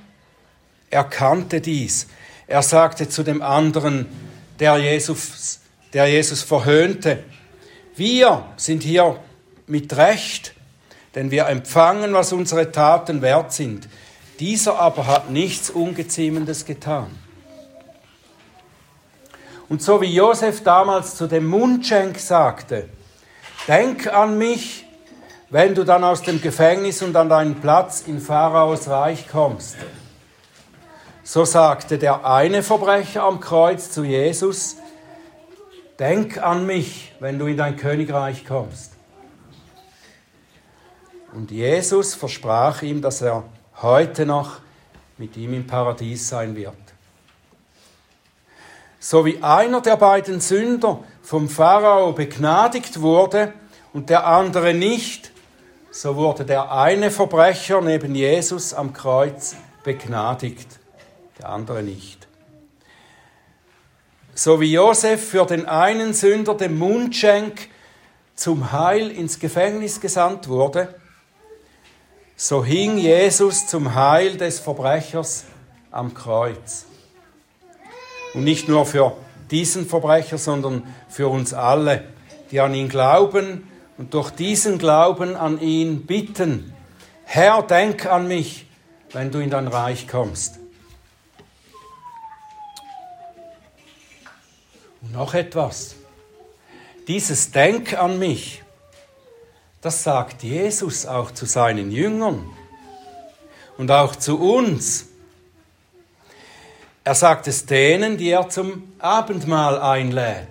erkannte 0.89 1.61
dies. 1.61 2.07
Er 2.47 2.63
sagte 2.63 3.07
zu 3.07 3.23
dem 3.23 3.41
anderen, 3.41 4.07
der 4.59 4.77
Jesus, 4.77 5.59
der 5.93 6.07
Jesus 6.07 6.41
verhöhnte, 6.41 7.23
wir 7.95 8.45
sind 8.57 8.81
hier 8.81 9.19
mit 9.67 9.95
Recht, 9.95 10.55
denn 11.15 11.31
wir 11.31 11.47
empfangen, 11.47 12.13
was 12.13 12.33
unsere 12.33 12.71
Taten 12.71 13.21
wert 13.21 13.51
sind. 13.53 13.87
Dieser 14.39 14.79
aber 14.79 15.07
hat 15.07 15.29
nichts 15.29 15.69
Ungeziemendes 15.69 16.65
getan. 16.65 17.07
Und 19.67 19.81
so 19.83 20.01
wie 20.01 20.13
Josef 20.13 20.63
damals 20.63 21.15
zu 21.15 21.27
dem 21.27 21.47
Mundschenk 21.47 22.17
sagte, 22.17 22.89
denk 23.67 24.07
an 24.07 24.37
mich, 24.37 24.85
wenn 25.49 25.75
du 25.75 25.83
dann 25.83 26.03
aus 26.03 26.21
dem 26.21 26.41
Gefängnis 26.41 27.01
und 27.01 27.15
an 27.15 27.29
deinen 27.29 27.55
Platz 27.55 28.03
in 28.05 28.19
Pharaos 28.19 28.87
Reich 28.87 29.27
kommst. 29.27 29.77
So 31.23 31.45
sagte 31.45 31.97
der 31.97 32.25
eine 32.25 32.63
Verbrecher 32.63 33.23
am 33.23 33.39
Kreuz 33.39 33.91
zu 33.91 34.03
Jesus, 34.03 34.77
Denk 35.99 36.37
an 36.41 36.65
mich, 36.65 37.13
wenn 37.19 37.37
du 37.37 37.47
in 37.47 37.57
dein 37.57 37.75
Königreich 37.75 38.45
kommst. 38.45 38.93
Und 41.33 41.51
Jesus 41.51 42.15
versprach 42.15 42.81
ihm, 42.81 43.01
dass 43.01 43.21
er 43.21 43.43
heute 43.81 44.25
noch 44.25 44.59
mit 45.17 45.35
ihm 45.37 45.53
im 45.53 45.67
Paradies 45.67 46.29
sein 46.29 46.55
wird. 46.55 46.75
So 48.99 49.25
wie 49.25 49.41
einer 49.41 49.81
der 49.81 49.97
beiden 49.97 50.41
Sünder 50.41 51.03
vom 51.21 51.47
Pharao 51.47 52.11
begnadigt 52.11 53.01
wurde 53.01 53.53
und 53.93 54.09
der 54.09 54.27
andere 54.27 54.73
nicht, 54.73 55.31
so 55.91 56.15
wurde 56.15 56.45
der 56.45 56.71
eine 56.71 57.11
Verbrecher 57.11 57.81
neben 57.81 58.13
Jesus 58.15 58.73
am 58.73 58.93
Kreuz 58.93 59.55
begnadigt, 59.83 60.79
der 61.39 61.49
andere 61.49 61.81
nicht. 61.81 62.27
So 64.35 64.61
wie 64.61 64.73
Josef 64.73 65.29
für 65.29 65.45
den 65.45 65.65
einen 65.65 66.13
Sünder 66.13 66.55
dem 66.55 66.77
Mundschenk 66.77 67.69
zum 68.35 68.71
Heil 68.71 69.11
ins 69.11 69.39
Gefängnis 69.39 69.99
gesandt 69.99 70.47
wurde, 70.47 70.95
so 72.41 72.63
hing 72.63 72.97
Jesus 72.97 73.67
zum 73.67 73.95
Heil 73.95 74.37
des 74.37 74.59
Verbrechers 74.59 75.43
am 75.91 76.13
Kreuz. 76.13 76.85
Und 78.33 78.45
nicht 78.45 78.69
nur 78.69 78.85
für 78.85 79.17
diesen 79.51 79.85
Verbrecher, 79.85 80.37
sondern 80.37 80.83
für 81.09 81.27
uns 81.27 81.53
alle, 81.53 82.05
die 82.49 82.61
an 82.61 82.73
ihn 82.73 82.87
glauben 82.87 83.69
und 83.97 84.13
durch 84.13 84.29
diesen 84.29 84.77
Glauben 84.77 85.35
an 85.35 85.59
ihn 85.59 86.05
bitten, 86.05 86.73
Herr, 87.25 87.61
denk 87.61 88.05
an 88.05 88.29
mich, 88.29 88.67
wenn 89.11 89.31
du 89.31 89.39
in 89.39 89.49
dein 89.49 89.67
Reich 89.67 90.07
kommst. 90.07 90.59
Und 95.01 95.11
noch 95.11 95.33
etwas. 95.33 95.95
Dieses 97.09 97.51
Denk 97.51 97.97
an 97.97 98.17
mich, 98.17 98.63
das 99.81 100.03
sagt 100.03 100.43
Jesus 100.43 101.05
auch 101.05 101.31
zu 101.31 101.45
seinen 101.45 101.91
Jüngern 101.91 102.49
und 103.77 103.91
auch 103.91 104.15
zu 104.15 104.37
uns. 104.39 105.05
Er 107.03 107.15
sagt 107.15 107.47
es 107.47 107.65
denen, 107.65 108.17
die 108.17 108.29
er 108.29 108.49
zum 108.49 108.91
Abendmahl 108.99 109.79
einlädt. 109.79 110.47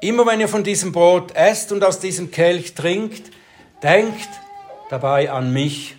Immer 0.00 0.26
wenn 0.26 0.40
ihr 0.40 0.48
von 0.48 0.62
diesem 0.62 0.92
Brot 0.92 1.34
esst 1.34 1.72
und 1.72 1.82
aus 1.82 1.98
diesem 1.98 2.30
Kelch 2.30 2.74
trinkt, 2.74 3.32
denkt 3.82 4.28
dabei 4.90 5.30
an 5.30 5.52
mich. 5.52 5.96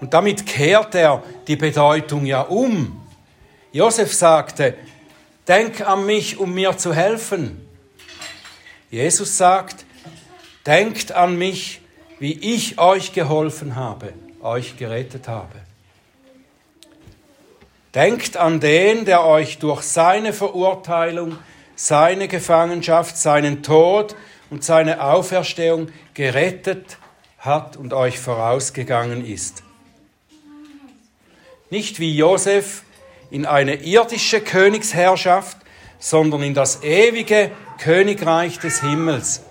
Und 0.00 0.14
damit 0.14 0.46
kehrt 0.46 0.96
er 0.96 1.22
die 1.46 1.56
Bedeutung 1.56 2.26
ja 2.26 2.40
um. 2.40 3.00
Josef 3.70 4.12
sagte, 4.12 4.74
denk 5.46 5.80
an 5.82 6.04
mich, 6.06 6.38
um 6.38 6.52
mir 6.52 6.76
zu 6.76 6.92
helfen. 6.92 7.61
Jesus 8.92 9.38
sagt, 9.38 9.86
denkt 10.66 11.12
an 11.12 11.38
mich, 11.38 11.80
wie 12.18 12.34
ich 12.34 12.78
euch 12.78 13.14
geholfen 13.14 13.74
habe, 13.74 14.12
euch 14.42 14.76
gerettet 14.76 15.28
habe. 15.28 15.54
Denkt 17.94 18.36
an 18.36 18.60
den, 18.60 19.06
der 19.06 19.24
euch 19.24 19.58
durch 19.58 19.80
seine 19.80 20.34
Verurteilung, 20.34 21.38
seine 21.74 22.28
Gefangenschaft, 22.28 23.16
seinen 23.16 23.62
Tod 23.62 24.14
und 24.50 24.62
seine 24.62 25.02
Auferstehung 25.02 25.88
gerettet 26.12 26.98
hat 27.38 27.78
und 27.78 27.94
euch 27.94 28.18
vorausgegangen 28.18 29.24
ist. 29.24 29.62
Nicht 31.70 31.98
wie 31.98 32.14
Josef 32.14 32.82
in 33.30 33.46
eine 33.46 33.76
irdische 33.76 34.42
Königsherrschaft, 34.42 35.56
sondern 35.98 36.42
in 36.42 36.52
das 36.52 36.82
ewige 36.82 37.52
Königreich 37.82 38.60
des 38.60 38.80
Himmels, 38.80 39.42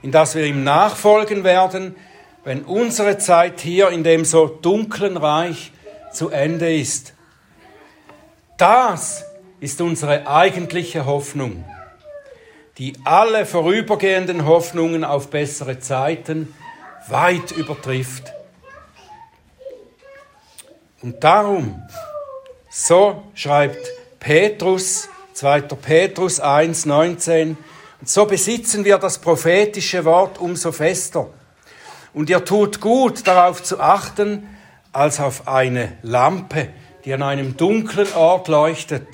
in 0.00 0.12
das 0.12 0.36
wir 0.36 0.44
ihm 0.44 0.62
nachfolgen 0.62 1.42
werden, 1.42 1.96
wenn 2.44 2.62
unsere 2.62 3.18
Zeit 3.18 3.60
hier 3.60 3.88
in 3.88 4.04
dem 4.04 4.24
so 4.24 4.46
dunklen 4.46 5.16
Reich 5.16 5.72
zu 6.12 6.30
Ende 6.30 6.72
ist. 6.72 7.14
Das 8.58 9.24
ist 9.58 9.80
unsere 9.80 10.28
eigentliche 10.28 11.04
Hoffnung, 11.04 11.64
die 12.78 12.92
alle 13.02 13.44
vorübergehenden 13.44 14.46
Hoffnungen 14.46 15.02
auf 15.02 15.30
bessere 15.30 15.80
Zeiten 15.80 16.54
weit 17.08 17.50
übertrifft. 17.50 18.32
Und 21.02 21.24
darum, 21.24 21.82
so 22.70 23.24
schreibt 23.34 23.84
Petrus, 24.20 25.08
2. 25.38 25.60
Petrus 25.60 26.40
1, 26.40 26.86
19, 26.86 27.56
und 28.00 28.08
so 28.08 28.26
besitzen 28.26 28.84
wir 28.84 28.98
das 28.98 29.18
prophetische 29.18 30.04
Wort 30.04 30.38
umso 30.38 30.72
fester. 30.72 31.28
Und 32.12 32.28
ihr 32.28 32.44
tut 32.44 32.80
gut 32.80 33.24
darauf 33.24 33.62
zu 33.62 33.78
achten, 33.78 34.48
als 34.92 35.20
auf 35.20 35.46
eine 35.46 35.96
Lampe, 36.02 36.70
die 37.04 37.14
an 37.14 37.22
einem 37.22 37.56
dunklen 37.56 38.12
Ort 38.14 38.48
leuchtet, 38.48 39.06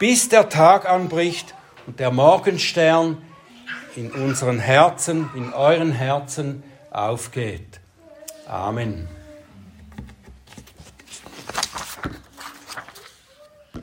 bis 0.00 0.28
der 0.28 0.48
Tag 0.48 0.90
anbricht 0.90 1.54
und 1.86 2.00
der 2.00 2.10
Morgenstern 2.10 3.22
in 3.94 4.10
unseren 4.10 4.58
Herzen, 4.58 5.30
in 5.36 5.52
euren 5.52 5.92
Herzen 5.92 6.64
aufgeht. 6.90 7.78
Amen. 8.48 9.13